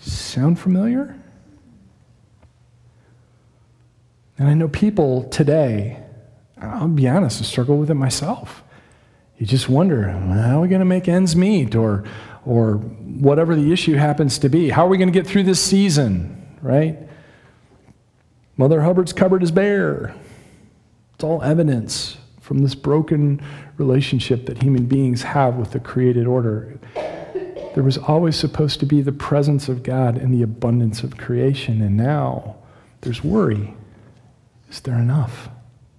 Sound 0.00 0.58
familiar? 0.58 1.16
And 4.36 4.48
I 4.48 4.54
know 4.54 4.66
people 4.66 5.28
today, 5.28 6.02
I'll 6.60 6.88
be 6.88 7.06
honest, 7.06 7.40
I 7.40 7.44
struggle 7.44 7.78
with 7.78 7.88
it 7.88 7.94
myself. 7.94 8.64
You 9.38 9.46
just 9.46 9.68
wonder, 9.68 10.08
how 10.08 10.58
are 10.58 10.62
we 10.62 10.66
going 10.66 10.80
to 10.80 10.84
make 10.84 11.06
ends 11.06 11.36
meet? 11.36 11.76
Or, 11.76 12.02
or 12.44 12.78
whatever 12.78 13.54
the 13.54 13.72
issue 13.72 13.94
happens 13.94 14.40
to 14.40 14.48
be. 14.48 14.70
How 14.70 14.86
are 14.86 14.88
we 14.88 14.98
going 14.98 15.12
to 15.12 15.16
get 15.16 15.24
through 15.24 15.44
this 15.44 15.60
season, 15.62 16.40
right? 16.64 16.98
Mother 18.56 18.82
Hubbard's 18.82 19.12
cupboard 19.12 19.42
is 19.42 19.52
bare. 19.52 20.14
It's 21.14 21.22
all 21.22 21.42
evidence 21.42 22.16
from 22.40 22.58
this 22.58 22.74
broken 22.74 23.40
relationship 23.76 24.46
that 24.46 24.62
human 24.62 24.86
beings 24.86 25.22
have 25.22 25.56
with 25.56 25.72
the 25.72 25.80
created 25.80 26.26
order. 26.26 26.78
There 27.74 27.82
was 27.82 27.98
always 27.98 28.36
supposed 28.36 28.80
to 28.80 28.86
be 28.86 29.02
the 29.02 29.12
presence 29.12 29.68
of 29.68 29.82
God 29.82 30.16
and 30.16 30.32
the 30.32 30.42
abundance 30.42 31.02
of 31.02 31.16
creation, 31.16 31.82
and 31.82 31.96
now 31.96 32.56
there's 33.02 33.22
worry. 33.22 33.74
Is 34.70 34.80
there 34.80 34.98
enough? 34.98 35.48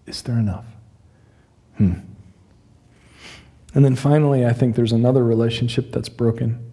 Is 0.06 0.22
there 0.22 0.38
enough? 0.38 0.66
Hmm. 1.78 1.94
And 3.74 3.84
then 3.84 3.96
finally, 3.96 4.46
I 4.46 4.54
think 4.54 4.76
there's 4.76 4.94
another 4.94 5.24
relationship 5.24 5.92
that's 5.92 6.10
broken. 6.10 6.72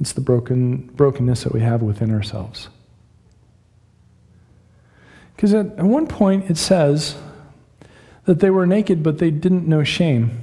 It's 0.00 0.12
the 0.12 0.20
broken, 0.20 0.88
brokenness 0.94 1.44
that 1.44 1.52
we 1.52 1.60
have 1.60 1.82
within 1.82 2.12
ourselves. 2.12 2.68
Because 5.38 5.54
at, 5.54 5.76
one 5.76 6.08
point 6.08 6.50
it 6.50 6.56
says 6.56 7.14
that 8.24 8.40
they 8.40 8.50
were 8.50 8.66
naked, 8.66 9.04
but 9.04 9.18
they 9.18 9.30
didn't 9.30 9.68
know 9.68 9.84
shame. 9.84 10.40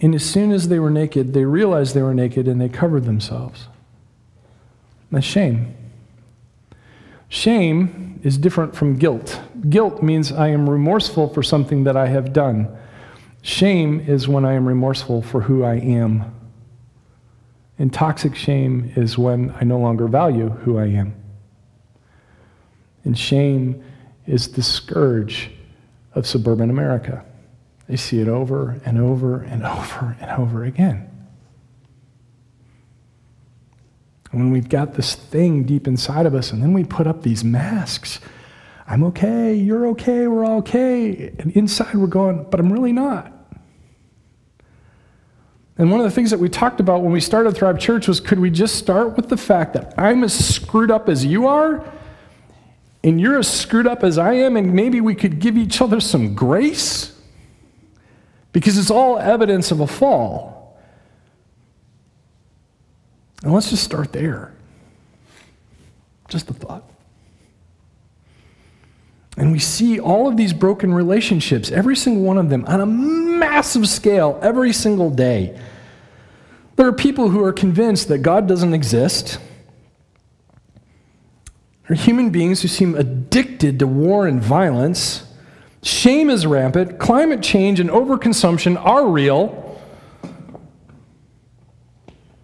And 0.00 0.16
as 0.16 0.28
soon 0.28 0.50
as 0.50 0.66
they 0.66 0.80
were 0.80 0.90
naked, 0.90 1.32
they 1.32 1.44
realized 1.44 1.94
they 1.94 2.02
were 2.02 2.12
naked 2.12 2.48
and 2.48 2.60
they 2.60 2.68
covered 2.68 3.04
themselves. 3.04 3.68
That's 5.12 5.24
shame. 5.24 5.76
Shame 7.28 8.18
is 8.24 8.36
different 8.36 8.74
from 8.74 8.96
guilt. 8.96 9.40
Guilt 9.70 10.02
means 10.02 10.32
I 10.32 10.48
am 10.48 10.68
remorseful 10.68 11.32
for 11.32 11.44
something 11.44 11.84
that 11.84 11.96
I 11.96 12.08
have 12.08 12.32
done. 12.32 12.66
Shame 13.42 14.00
is 14.00 14.26
when 14.26 14.44
I 14.44 14.54
am 14.54 14.66
remorseful 14.66 15.22
for 15.22 15.42
who 15.42 15.62
I 15.62 15.76
am. 15.76 16.34
And 17.78 17.92
toxic 17.92 18.34
shame 18.34 18.92
is 18.96 19.16
when 19.16 19.54
I 19.60 19.62
no 19.62 19.78
longer 19.78 20.08
value 20.08 20.48
who 20.48 20.78
I 20.78 20.86
am. 20.86 21.21
And 23.04 23.18
shame 23.18 23.82
is 24.26 24.48
the 24.48 24.62
scourge 24.62 25.50
of 26.14 26.26
suburban 26.26 26.70
America. 26.70 27.24
I 27.88 27.96
see 27.96 28.20
it 28.20 28.28
over 28.28 28.80
and 28.84 28.98
over 28.98 29.42
and 29.42 29.64
over 29.66 30.16
and 30.20 30.30
over 30.30 30.64
again. 30.64 31.08
And 34.30 34.40
when 34.40 34.50
we've 34.50 34.68
got 34.68 34.94
this 34.94 35.14
thing 35.14 35.64
deep 35.64 35.86
inside 35.86 36.24
of 36.24 36.34
us, 36.34 36.52
and 36.52 36.62
then 36.62 36.72
we 36.72 36.84
put 36.84 37.06
up 37.06 37.22
these 37.22 37.44
masks 37.44 38.20
I'm 38.86 39.04
okay, 39.04 39.54
you're 39.54 39.86
okay, 39.88 40.26
we're 40.26 40.44
all 40.44 40.58
okay. 40.58 41.32
And 41.38 41.52
inside 41.52 41.94
we're 41.94 42.06
going, 42.06 42.44
but 42.50 42.60
I'm 42.60 42.72
really 42.72 42.92
not. 42.92 43.32
And 45.78 45.90
one 45.90 46.00
of 46.00 46.04
the 46.04 46.10
things 46.10 46.30
that 46.30 46.38
we 46.38 46.48
talked 46.48 46.78
about 46.78 47.02
when 47.02 47.12
we 47.12 47.20
started 47.20 47.56
Thrive 47.56 47.78
Church 47.78 48.06
was 48.06 48.20
could 48.20 48.38
we 48.38 48.50
just 48.50 48.76
start 48.76 49.16
with 49.16 49.28
the 49.28 49.36
fact 49.36 49.72
that 49.74 49.94
I'm 49.96 50.22
as 50.22 50.54
screwed 50.54 50.90
up 50.90 51.08
as 51.08 51.24
you 51.24 51.46
are, 51.46 51.84
and 53.04 53.20
you're 53.20 53.38
as 53.38 53.48
screwed 53.48 53.86
up 53.86 54.04
as 54.04 54.18
I 54.18 54.34
am, 54.34 54.56
and 54.56 54.72
maybe 54.72 55.00
we 55.00 55.14
could 55.14 55.38
give 55.38 55.56
each 55.56 55.80
other 55.80 56.00
some 56.00 56.34
grace? 56.34 57.18
Because 58.52 58.78
it's 58.78 58.90
all 58.90 59.18
evidence 59.18 59.70
of 59.70 59.80
a 59.80 59.86
fall. 59.86 60.78
And 63.42 63.52
let's 63.52 63.70
just 63.70 63.82
start 63.82 64.12
there. 64.12 64.54
Just 66.28 66.48
a 66.50 66.54
thought. 66.54 66.88
And 69.36 69.50
we 69.50 69.58
see 69.58 69.98
all 69.98 70.28
of 70.28 70.36
these 70.36 70.52
broken 70.52 70.92
relationships, 70.92 71.70
every 71.70 71.96
single 71.96 72.22
one 72.22 72.38
of 72.38 72.50
them, 72.50 72.64
on 72.66 72.80
a 72.80 72.86
massive 72.86 73.88
scale, 73.88 74.38
every 74.42 74.72
single 74.72 75.10
day. 75.10 75.58
There 76.76 76.86
are 76.86 76.92
people 76.92 77.30
who 77.30 77.42
are 77.42 77.52
convinced 77.52 78.08
that 78.08 78.18
God 78.18 78.46
doesn't 78.46 78.74
exist. 78.74 79.38
There 81.92 82.00
are 82.00 82.04
human 82.04 82.30
beings 82.30 82.62
who 82.62 82.68
seem 82.68 82.94
addicted 82.94 83.78
to 83.80 83.86
war 83.86 84.26
and 84.26 84.40
violence. 84.40 85.26
Shame 85.82 86.30
is 86.30 86.46
rampant. 86.46 86.98
Climate 86.98 87.42
change 87.42 87.80
and 87.80 87.90
overconsumption 87.90 88.82
are 88.82 89.06
real. 89.06 89.78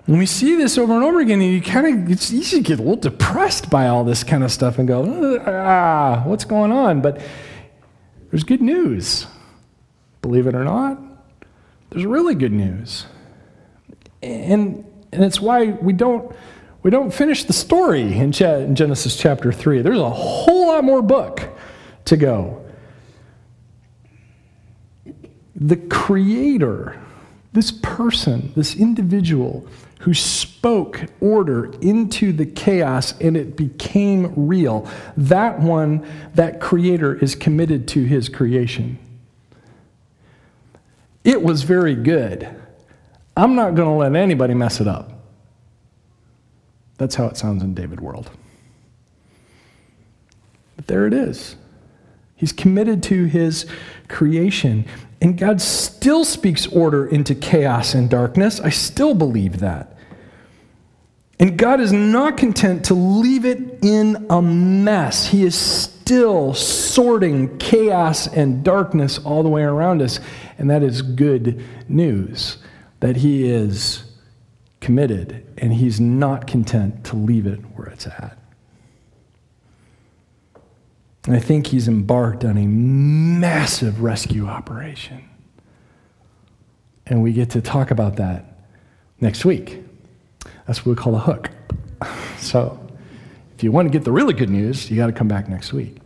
And 0.06 0.18
we 0.18 0.26
see 0.26 0.54
this 0.56 0.76
over 0.76 0.92
and 0.92 1.02
over 1.02 1.20
again, 1.20 1.40
and 1.40 1.50
you 1.50 1.62
kind 1.62 1.87
of, 1.87 2.11
it's 2.11 2.30
easy 2.30 2.58
to 2.58 2.62
get 2.62 2.78
a 2.78 2.82
little 2.82 2.96
depressed 2.96 3.70
by 3.70 3.88
all 3.88 4.04
this 4.04 4.22
kind 4.22 4.44
of 4.44 4.52
stuff 4.52 4.78
and 4.78 4.87
go, 4.87 5.42
ah, 5.46 6.24
what's 6.26 6.44
going 6.44 6.70
on? 6.70 7.00
But 7.00 7.18
there's 8.30 8.44
good 8.44 8.61
news. 8.61 9.26
Believe 10.20 10.46
it 10.46 10.54
or 10.54 10.64
not, 10.64 11.00
there's 11.88 12.04
really 12.04 12.34
good 12.34 12.52
news. 12.52 13.06
And, 14.22 14.84
and 15.11 15.24
it's 15.24 15.40
why 15.40 15.68
we 15.70 15.94
don't, 15.94 16.37
we 16.82 16.90
don't 16.90 17.12
finish 17.12 17.44
the 17.44 17.52
story 17.52 18.16
in, 18.18 18.32
Genesis 18.32 19.16
chapter 19.16 19.52
3. 19.52 19.82
There's 19.82 19.98
a 19.98 20.10
whole 20.10 20.68
lot 20.68 20.84
more 20.84 21.02
book 21.02 21.42
to 22.06 22.16
go. 22.16 22.64
The 25.56 25.76
Creator, 25.76 27.00
this 27.52 27.72
person, 27.72 28.52
this 28.54 28.76
individual, 28.76 29.66
who 30.00 30.14
spoke 30.14 31.06
order 31.20 31.72
into 31.80 32.32
the 32.32 32.46
chaos 32.46 33.18
and 33.20 33.36
it 33.36 33.56
became 33.56 34.32
real. 34.36 34.88
That 35.16 35.58
one, 35.58 36.06
that 36.34 36.60
creator, 36.60 37.16
is 37.16 37.34
committed 37.34 37.88
to 37.88 38.04
his 38.04 38.28
creation. 38.28 38.98
It 41.24 41.42
was 41.42 41.64
very 41.64 41.96
good. 41.96 42.48
I'm 43.36 43.56
not 43.56 43.74
going 43.74 43.88
to 43.88 43.94
let 43.94 44.14
anybody 44.14 44.54
mess 44.54 44.80
it 44.80 44.86
up. 44.86 45.17
That's 46.98 47.14
how 47.14 47.26
it 47.26 47.37
sounds 47.37 47.62
in 47.62 47.74
David 47.74 48.00
World. 48.00 48.30
But 50.76 50.87
there 50.88 51.06
it 51.06 51.14
is. 51.14 51.56
He's 52.37 52.52
committed 52.52 53.02
to 53.04 53.24
his 53.24 53.66
creation. 54.08 54.84
And 55.20 55.37
God 55.37 55.61
still 55.61 56.24
speaks 56.24 56.66
order 56.66 57.06
into 57.06 57.34
chaos 57.34 57.94
and 57.94 58.08
darkness. 58.08 58.61
I 58.61 58.70
still 58.70 59.14
believe 59.14 59.61
that. 59.61 59.96
And 61.40 61.56
God 61.56 61.80
is 61.80 61.92
not 61.92 62.37
content 62.37 62.84
to 62.87 62.94
leave 62.94 63.44
it 63.44 63.84
in 63.84 64.26
a 64.28 64.42
mess. 64.42 65.28
He 65.28 65.44
is 65.44 65.56
still 65.56 66.54
sorting 66.54 67.58
chaos 67.58 68.26
and 68.26 68.64
darkness 68.64 69.18
all 69.18 69.42
the 69.42 69.48
way 69.48 69.62
around 69.62 70.02
us. 70.02 70.18
And 70.58 70.68
that 70.70 70.82
is 70.82 71.02
good 71.02 71.64
news 71.88 72.58
that 73.00 73.16
He 73.16 73.48
is 73.48 74.02
committed 74.80 75.46
and 75.58 75.72
He's 75.72 76.00
not 76.00 76.46
content 76.46 77.04
to 77.04 77.16
leave 77.16 77.46
it 77.46 77.60
where 77.74 77.88
it's 77.88 78.06
at. 78.06 78.38
And 81.28 81.36
I 81.36 81.40
think 81.40 81.66
he's 81.66 81.88
embarked 81.88 82.42
on 82.42 82.56
a 82.56 82.66
massive 82.66 84.00
rescue 84.00 84.46
operation. 84.46 85.28
And 87.06 87.22
we 87.22 87.34
get 87.34 87.50
to 87.50 87.60
talk 87.60 87.90
about 87.90 88.16
that 88.16 88.60
next 89.20 89.44
week. 89.44 89.82
That's 90.66 90.86
what 90.86 90.96
we 90.96 91.02
call 91.02 91.14
a 91.14 91.20
hook. 91.20 91.50
So 92.38 92.78
if 93.56 93.64
you 93.64 93.72
want 93.72 93.88
to 93.88 93.90
get 93.90 94.04
the 94.04 94.12
really 94.12 94.32
good 94.32 94.48
news, 94.48 94.88
you 94.88 94.96
got 94.96 95.08
to 95.08 95.12
come 95.12 95.26
back 95.26 95.48
next 95.48 95.72
week. 95.72 95.96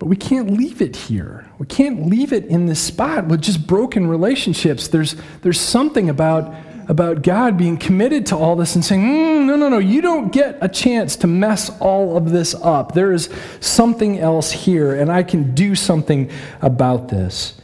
But 0.00 0.06
we 0.06 0.16
can't 0.16 0.50
leave 0.50 0.82
it 0.82 0.96
here. 0.96 1.48
We 1.60 1.66
can't 1.66 2.06
leave 2.06 2.32
it 2.32 2.46
in 2.46 2.66
this 2.66 2.80
spot 2.80 3.28
with 3.28 3.40
just 3.40 3.68
broken 3.68 4.08
relationships. 4.08 4.88
There's, 4.88 5.14
there's 5.42 5.60
something 5.60 6.10
about 6.10 6.52
about 6.88 7.22
God 7.22 7.56
being 7.56 7.76
committed 7.76 8.26
to 8.26 8.36
all 8.36 8.54
this 8.54 8.74
and 8.74 8.84
saying, 8.84 9.02
mm, 9.02 9.46
no, 9.46 9.56
no, 9.56 9.68
no, 9.68 9.78
you 9.78 10.00
don't 10.00 10.32
get 10.32 10.56
a 10.60 10.68
chance 10.68 11.16
to 11.16 11.26
mess 11.26 11.70
all 11.80 12.16
of 12.16 12.30
this 12.30 12.54
up. 12.54 12.92
There 12.92 13.12
is 13.12 13.28
something 13.60 14.18
else 14.18 14.52
here, 14.52 14.94
and 14.94 15.10
I 15.10 15.22
can 15.22 15.54
do 15.54 15.74
something 15.74 16.30
about 16.62 17.08
this. 17.08 17.60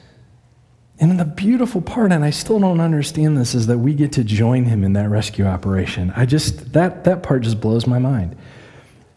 And 0.98 1.18
the 1.18 1.24
beautiful 1.24 1.80
part, 1.80 2.12
and 2.12 2.24
I 2.24 2.30
still 2.30 2.58
don't 2.58 2.80
understand 2.80 3.36
this, 3.36 3.54
is 3.54 3.66
that 3.68 3.78
we 3.78 3.94
get 3.94 4.12
to 4.12 4.24
join 4.24 4.64
him 4.64 4.84
in 4.84 4.92
that 4.94 5.08
rescue 5.08 5.46
operation. 5.46 6.12
I 6.16 6.26
just, 6.26 6.72
that, 6.72 7.04
that 7.04 7.22
part 7.22 7.42
just 7.42 7.60
blows 7.60 7.86
my 7.86 7.98
mind. 7.98 8.36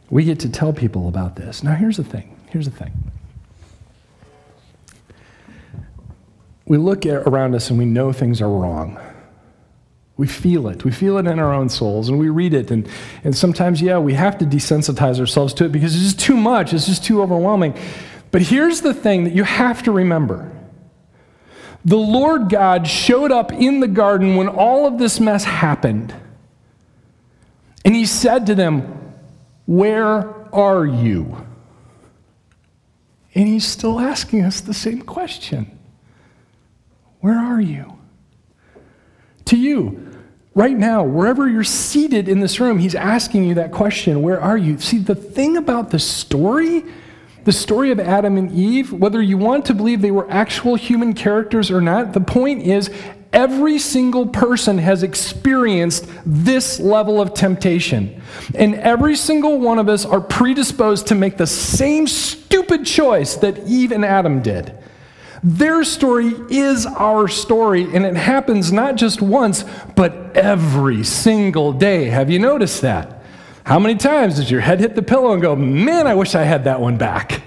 We 0.10 0.24
get 0.24 0.40
to 0.42 0.50
tell 0.50 0.72
people 0.72 1.08
about 1.08 1.36
this. 1.36 1.64
Now, 1.64 1.74
here's 1.74 1.98
the 1.98 2.04
thing. 2.04 2.36
Here's 2.50 2.66
the 2.66 2.76
thing. 2.76 2.92
We 6.68 6.78
look 6.78 7.06
around 7.06 7.54
us 7.54 7.70
and 7.70 7.78
we 7.78 7.86
know 7.86 8.12
things 8.12 8.42
are 8.42 8.50
wrong 8.50 9.00
We 10.18 10.28
feel 10.28 10.68
it. 10.70 10.86
We 10.86 10.92
feel 10.92 11.18
it 11.18 11.28
in 11.28 11.40
our 11.40 11.54
own 11.54 11.68
souls, 11.70 12.08
and 12.08 12.18
we 12.18 12.30
read 12.30 12.54
it. 12.54 12.72
And, 12.72 12.88
and 13.24 13.36
sometimes, 13.36 13.82
yeah, 13.82 13.98
we 13.98 14.14
have 14.14 14.38
to 14.38 14.46
desensitize 14.46 15.20
ourselves 15.20 15.54
to 15.56 15.66
it 15.66 15.72
because 15.72 15.94
it's 15.94 16.04
just 16.04 16.20
too 16.20 16.38
much, 16.38 16.74
it's 16.74 16.86
just 16.86 17.04
too 17.04 17.22
overwhelming. 17.22 17.78
But 18.32 18.42
here's 18.42 18.82
the 18.82 18.94
thing 18.94 19.26
that 19.26 19.34
you 19.34 19.44
have 19.44 19.84
to 19.84 19.92
remember 19.92 20.52
the 21.86 21.98
Lord 21.98 22.50
God 22.50 22.88
showed 22.88 23.32
up 23.32 23.54
in 23.54 23.80
the 23.80 23.88
garden 23.88 24.36
when 24.36 24.48
all 24.48 24.88
of 24.88 24.98
this 24.98 25.20
mess 25.20 25.44
happened. 25.44 26.16
And 27.86 27.94
he 27.94 28.08
said 28.08 28.48
to 28.48 28.56
them, 28.56 29.14
Where 29.68 30.34
are 30.52 30.86
you? 30.86 31.46
And 33.36 33.48
he's 33.48 33.66
still 33.66 34.00
asking 34.00 34.44
us 34.44 34.62
the 34.62 34.74
same 34.74 35.02
question 35.02 35.78
Where 37.20 37.38
are 37.38 37.62
you? 37.62 37.98
To 39.46 39.58
you, 39.58 40.05
right 40.56 40.78
now, 40.78 41.04
wherever 41.04 41.48
you're 41.48 41.64
seated 41.64 42.28
in 42.28 42.40
this 42.40 42.60
room, 42.60 42.80
he's 42.80 42.96
asking 42.96 43.44
you 43.44 43.54
that 43.56 43.72
question 43.72 44.24
Where 44.24 44.42
are 44.42 44.58
you? 44.58 44.80
See, 44.80 44.98
the 44.98 45.14
thing 45.14 45.58
about 45.58 45.92
the 45.92 46.00
story, 46.00 46.84
the 47.44 47.52
story 47.52 47.92
of 47.92 48.00
Adam 48.00 48.38
and 48.38 48.52
Eve, 48.52 48.92
whether 48.92 49.22
you 49.22 49.38
want 49.38 49.66
to 49.66 49.76
believe 49.76 50.02
they 50.02 50.12
were 50.12 50.30
actual 50.32 50.76
human 50.76 51.14
characters 51.14 51.70
or 51.70 51.82
not, 51.82 52.14
the 52.14 52.22
point 52.22 52.64
is 52.64 52.90
every 53.32 53.78
single 53.78 54.26
person 54.26 54.78
has 54.78 55.04
experienced 55.04 56.08
this 56.26 56.80
level 56.80 57.22
of 57.22 57.34
temptation. 57.34 58.22
And 58.56 58.76
every 58.76 59.18
single 59.18 59.60
one 59.60 59.78
of 59.78 59.90
us 59.90 60.06
are 60.06 60.22
predisposed 60.22 61.08
to 61.08 61.16
make 61.16 61.36
the 61.36 61.46
same 61.46 62.08
stupid 62.08 62.86
choice 62.86 63.36
that 63.36 63.68
Eve 63.68 63.92
and 63.92 64.06
Adam 64.06 64.42
did. 64.42 64.76
Their 65.44 65.84
story 65.84 66.34
is 66.50 66.86
our 66.86 67.28
story, 67.28 67.84
and 67.96 68.06
it 68.06 68.16
happens 68.16 68.72
not 68.72 68.96
just 68.96 69.22
once, 69.22 69.64
but 69.96 70.36
every 70.36 71.04
single 71.04 71.74
day. 71.74 72.06
Have 72.06 72.30
you 72.30 72.40
noticed 72.40 72.82
that? 72.82 73.24
How 73.66 73.80
many 73.80 73.96
times 73.96 74.36
does 74.36 74.50
your 74.50 74.62
head 74.62 74.80
hit 74.80 74.96
the 74.96 75.02
pillow 75.02 75.34
and 75.34 75.42
go, 75.42 75.56
Man, 75.56 76.08
I 76.08 76.16
wish 76.16 76.36
I 76.36 76.44
had 76.44 76.66
that 76.66 76.80
one 76.80 76.98
back? 76.98 77.42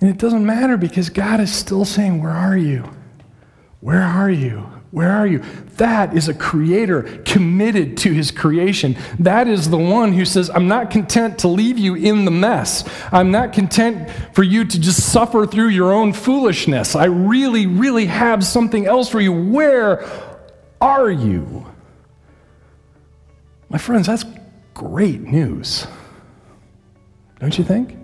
And 0.00 0.10
it 0.10 0.18
doesn't 0.18 0.44
matter 0.44 0.76
because 0.76 1.08
God 1.08 1.40
is 1.40 1.52
still 1.52 1.84
saying, 1.84 2.22
Where 2.22 2.32
are 2.32 2.56
you? 2.56 2.88
Where 3.80 4.02
are 4.02 4.30
you? 4.30 4.75
Where 4.92 5.10
are 5.10 5.26
you? 5.26 5.42
That 5.76 6.16
is 6.16 6.28
a 6.28 6.34
creator 6.34 7.02
committed 7.24 7.96
to 7.98 8.12
his 8.12 8.30
creation. 8.30 8.96
That 9.18 9.48
is 9.48 9.68
the 9.68 9.76
one 9.76 10.12
who 10.12 10.24
says, 10.24 10.48
I'm 10.48 10.68
not 10.68 10.90
content 10.90 11.40
to 11.40 11.48
leave 11.48 11.78
you 11.78 11.96
in 11.96 12.24
the 12.24 12.30
mess. 12.30 12.88
I'm 13.12 13.30
not 13.30 13.52
content 13.52 14.08
for 14.32 14.42
you 14.42 14.64
to 14.64 14.80
just 14.80 15.12
suffer 15.12 15.46
through 15.46 15.68
your 15.68 15.92
own 15.92 16.12
foolishness. 16.12 16.94
I 16.94 17.06
really, 17.06 17.66
really 17.66 18.06
have 18.06 18.44
something 18.44 18.86
else 18.86 19.08
for 19.08 19.20
you. 19.20 19.32
Where 19.32 20.08
are 20.80 21.10
you? 21.10 21.66
My 23.68 23.78
friends, 23.78 24.06
that's 24.06 24.24
great 24.72 25.20
news. 25.20 25.86
Don't 27.40 27.58
you 27.58 27.64
think? 27.64 27.98